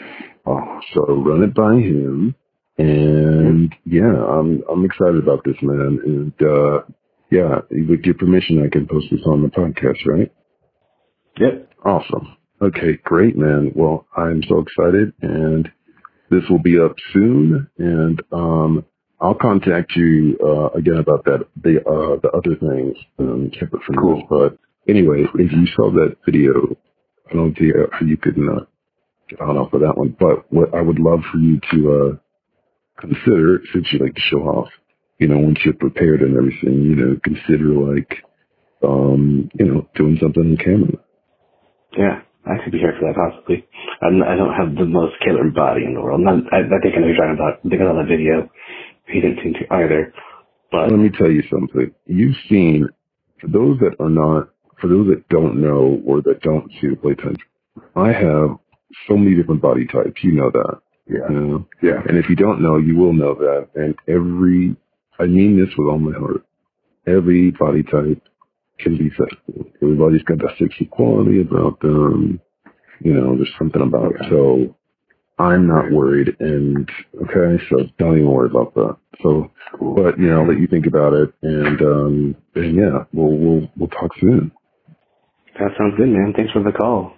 oh, 0.46 0.80
so 0.94 1.02
run 1.14 1.44
it 1.44 1.54
by 1.54 1.76
him, 1.76 2.36
and 2.78 3.74
yeah, 3.86 4.14
I'm 4.14 4.64
I'm 4.72 4.86
excited 4.86 5.18
about 5.18 5.44
this, 5.44 5.58
man. 5.62 6.00
And 6.06 6.48
uh 6.48 6.82
yeah, 7.32 7.62
with 7.72 8.02
your 8.04 8.14
permission, 8.14 8.64
I 8.64 8.70
can 8.70 8.88
post 8.88 9.08
this 9.10 9.26
on 9.26 9.42
the 9.42 9.48
podcast, 9.48 10.06
right? 10.06 10.32
Yep. 11.40 11.72
Awesome. 11.84 12.38
Okay, 12.62 12.98
great, 13.04 13.36
man. 13.36 13.72
Well, 13.76 14.06
I'm 14.16 14.44
so 14.48 14.60
excited, 14.60 15.14
and 15.22 15.68
this 16.30 16.44
will 16.50 16.62
be 16.62 16.80
up 16.80 16.96
soon. 17.12 17.68
And 17.78 18.22
um, 18.32 18.86
I'll 19.24 19.34
contact 19.34 19.96
you 19.96 20.38
uh, 20.44 20.78
again 20.78 20.98
about 20.98 21.24
that 21.24 21.48
the 21.64 21.80
uh, 21.80 22.20
the 22.22 22.30
other 22.36 22.56
things 22.60 22.98
um, 23.20 23.52
separate 23.58 23.84
from 23.84 23.96
Cool. 23.96 24.16
this. 24.18 24.26
But 24.30 24.58
anyway, 24.88 25.24
if 25.36 25.52
you 25.54 25.66
saw 25.76 25.92
that 25.92 26.18
video, 26.26 26.76
I 27.32 27.34
don't 27.34 27.58
see 27.58 27.72
how 27.72 28.06
you 28.06 28.18
could 28.18 28.38
uh, 28.38 28.66
get 29.30 29.40
on 29.40 29.58
off 29.58 29.72
of 29.72 29.80
that 29.80 29.98
one. 29.98 30.16
But 30.20 30.52
what 30.52 30.76
I 30.76 30.82
would 30.82 31.00
love 31.00 31.22
for 31.32 31.38
you 31.38 31.62
to 31.72 31.94
uh, 31.94 32.18
consider, 33.00 33.62
since 33.72 33.88
you 33.94 34.00
like 34.00 34.16
to 34.16 34.22
show 34.22 34.42
off, 34.44 34.68
you 35.20 35.30
know, 35.30 35.38
once 35.38 35.60
you're 35.64 35.74
prepared 35.74 36.22
and 36.22 36.36
everything, 36.36 36.84
you 36.84 36.96
know, 36.96 37.18
consider 37.24 37.72
like, 37.96 38.24
um, 38.84 39.50
you 39.58 39.66
know, 39.66 39.88
doing 39.96 40.18
something 40.22 40.44
on 40.44 40.58
camera. 40.58 41.00
Yeah, 41.98 42.22
I 42.44 42.62
could 42.62 42.74
be 42.74 42.80
here 42.80 42.94
for 43.00 43.08
that 43.08 43.16
possibly. 43.16 43.66
I'm, 44.02 44.22
I 44.22 44.36
don't 44.36 44.52
have 44.52 44.76
the 44.76 44.86
most 44.86 45.16
killer 45.24 45.50
body 45.50 45.86
in 45.86 45.94
the 45.94 46.02
world. 46.02 46.20
Not, 46.20 46.44
I, 46.52 46.68
I 46.68 46.80
think 46.84 46.96
I 46.98 47.00
know 47.00 47.08
you're 47.08 47.16
talking 47.16 47.40
about 47.40 47.64
because 47.64 47.88
of 47.88 47.96
that 47.96 48.12
video. 48.12 48.52
He 49.08 49.22
didn't 49.22 49.40
seem 49.44 49.54
to 49.54 49.74
either. 49.74 50.14
But 50.72 50.90
Let 50.90 51.00
me 51.00 51.10
tell 51.10 51.30
you 51.30 51.44
something. 51.52 51.92
You've 52.08 52.36
seen, 52.50 52.88
for 53.40 53.48
those 53.48 53.78
that 53.80 53.96
are 54.00 54.10
not, 54.10 54.50
for 54.82 54.88
those 54.88 55.08
that 55.08 55.28
don't 55.30 55.62
know 55.62 56.02
or 56.06 56.22
that 56.24 56.42
don't 56.42 56.70
see 56.82 56.88
the 56.90 56.96
playtime, 56.96 57.36
I 57.96 58.12
have 58.12 58.58
so 59.08 59.16
many 59.18 59.36
different 59.36 59.62
body 59.62 59.86
types. 59.86 60.24
You 60.24 60.32
know 60.32 60.50
that. 60.52 60.80
yeah, 61.08 61.30
You 61.30 61.36
know? 61.36 61.68
yeah, 61.82 62.02
And 62.08 62.18
if 62.18 62.30
you 62.30 62.36
don't 62.36 62.62
know, 62.62 62.78
you 62.78 62.96
will 62.96 63.14
know 63.14 63.36
that. 63.36 63.68
And 63.76 63.96
every, 64.08 64.76
I 65.20 65.26
mean 65.26 65.60
this 65.60 65.74
with 65.78 65.88
all 65.88 66.00
my 66.00 66.18
heart. 66.18 66.44
Every 67.06 67.52
body 67.52 67.84
type 67.84 68.22
can 68.80 68.98
be 68.98 69.12
sexy. 69.12 69.72
Everybody's 69.82 70.24
got 70.24 70.40
that 70.40 70.56
sexy 70.58 70.86
quality 70.86 71.42
about 71.42 71.80
them. 71.82 72.40
You 73.02 73.14
know, 73.14 73.36
there's 73.36 73.52
something 73.60 73.82
about 73.82 74.14
it. 74.16 74.22
So 74.30 74.76
I'm 75.44 75.68
not 75.68 75.92
worried. 75.92 76.36
And 76.40 76.90
okay, 77.24 77.64
so 77.70 77.84
don't 78.00 78.18
even 78.18 78.30
worry 78.32 78.50
about 78.50 78.74
that. 78.76 78.98
So, 79.22 79.52
but 79.80 80.18
you 80.20 80.30
know, 80.30 80.42
I'll 80.42 80.48
let 80.48 80.60
you 80.60 80.68
think 80.68 80.86
about 80.88 81.14
it. 81.14 81.34
And, 81.42 81.82
um, 81.82 82.36
and 82.56 82.76
yeah, 82.76 83.04
we'll, 83.14 83.38
we'll, 83.38 83.72
we'll 83.78 83.90
talk 83.90 84.12
soon. 84.20 84.52
that 85.60 85.72
sounds 85.78 85.96
good, 85.98 86.10
man. 86.10 86.34
Thanks 86.36 86.52
for 86.52 86.64
the 86.64 86.72
call. 86.72 87.14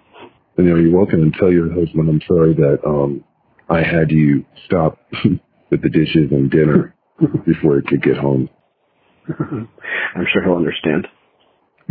And 0.56 0.66
you 0.66 0.74
know, 0.74 0.80
you're 0.80 0.96
welcome 0.96 1.22
and 1.22 1.34
tell 1.34 1.52
your 1.52 1.72
husband 1.72 2.08
I'm 2.08 2.20
sorry 2.26 2.54
that, 2.54 2.78
um, 2.86 3.24
I 3.68 3.82
had 3.82 4.10
you 4.10 4.44
stop 4.66 4.98
with 5.70 5.82
the 5.82 5.88
dishes 5.88 6.30
and 6.30 6.50
dinner 6.50 6.94
before 7.46 7.76
he 7.80 7.82
could 7.86 8.02
get 8.02 8.16
home. 8.16 8.48
I'm 9.28 10.26
sure 10.32 10.44
he'll 10.44 10.54
understand. 10.54 11.08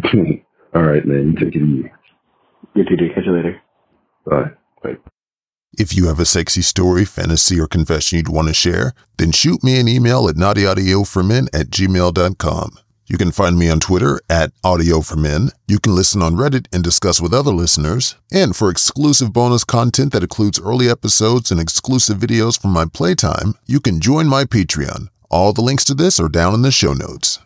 All 0.73 0.83
right, 0.83 1.05
man. 1.05 1.33
You 1.33 1.45
take 1.45 1.55
it 1.55 1.61
easy. 1.61 1.91
You 2.75 2.83
too, 2.85 2.95
dude. 2.95 3.13
Catch 3.13 3.25
you 3.25 3.35
later. 3.35 3.61
Bye. 4.25 4.51
Bye. 4.83 5.11
If 5.77 5.95
you 5.95 6.07
have 6.07 6.19
a 6.19 6.25
sexy 6.25 6.61
story, 6.61 7.03
fantasy, 7.03 7.59
or 7.59 7.67
confession 7.67 8.17
you'd 8.17 8.29
want 8.29 8.47
to 8.47 8.53
share, 8.53 8.93
then 9.17 9.31
shoot 9.31 9.63
me 9.63 9.79
an 9.79 9.87
email 9.87 10.29
at 10.29 10.35
naughtyaudioformen 10.35 11.47
at 11.53 11.67
gmail.com. 11.67 12.79
You 13.07 13.17
can 13.17 13.31
find 13.31 13.59
me 13.59 13.69
on 13.69 13.79
Twitter 13.79 14.19
at 14.29 14.51
Audio 14.63 15.01
for 15.01 15.15
Men. 15.15 15.49
You 15.67 15.79
can 15.79 15.93
listen 15.93 16.21
on 16.23 16.35
Reddit 16.35 16.67
and 16.73 16.83
discuss 16.83 17.21
with 17.21 17.33
other 17.33 17.51
listeners. 17.51 18.15
And 18.31 18.55
for 18.55 18.69
exclusive 18.69 19.31
bonus 19.31 19.63
content 19.63 20.11
that 20.13 20.23
includes 20.23 20.59
early 20.59 20.89
episodes 20.89 21.51
and 21.51 21.59
exclusive 21.59 22.17
videos 22.17 22.59
from 22.59 22.71
my 22.71 22.85
playtime, 22.85 23.55
you 23.67 23.79
can 23.79 23.99
join 23.99 24.27
my 24.27 24.45
Patreon. 24.45 25.09
All 25.29 25.53
the 25.53 25.61
links 25.61 25.83
to 25.85 25.93
this 25.93 26.19
are 26.19 26.29
down 26.29 26.53
in 26.55 26.63
the 26.63 26.71
show 26.71 26.93
notes. 26.93 27.39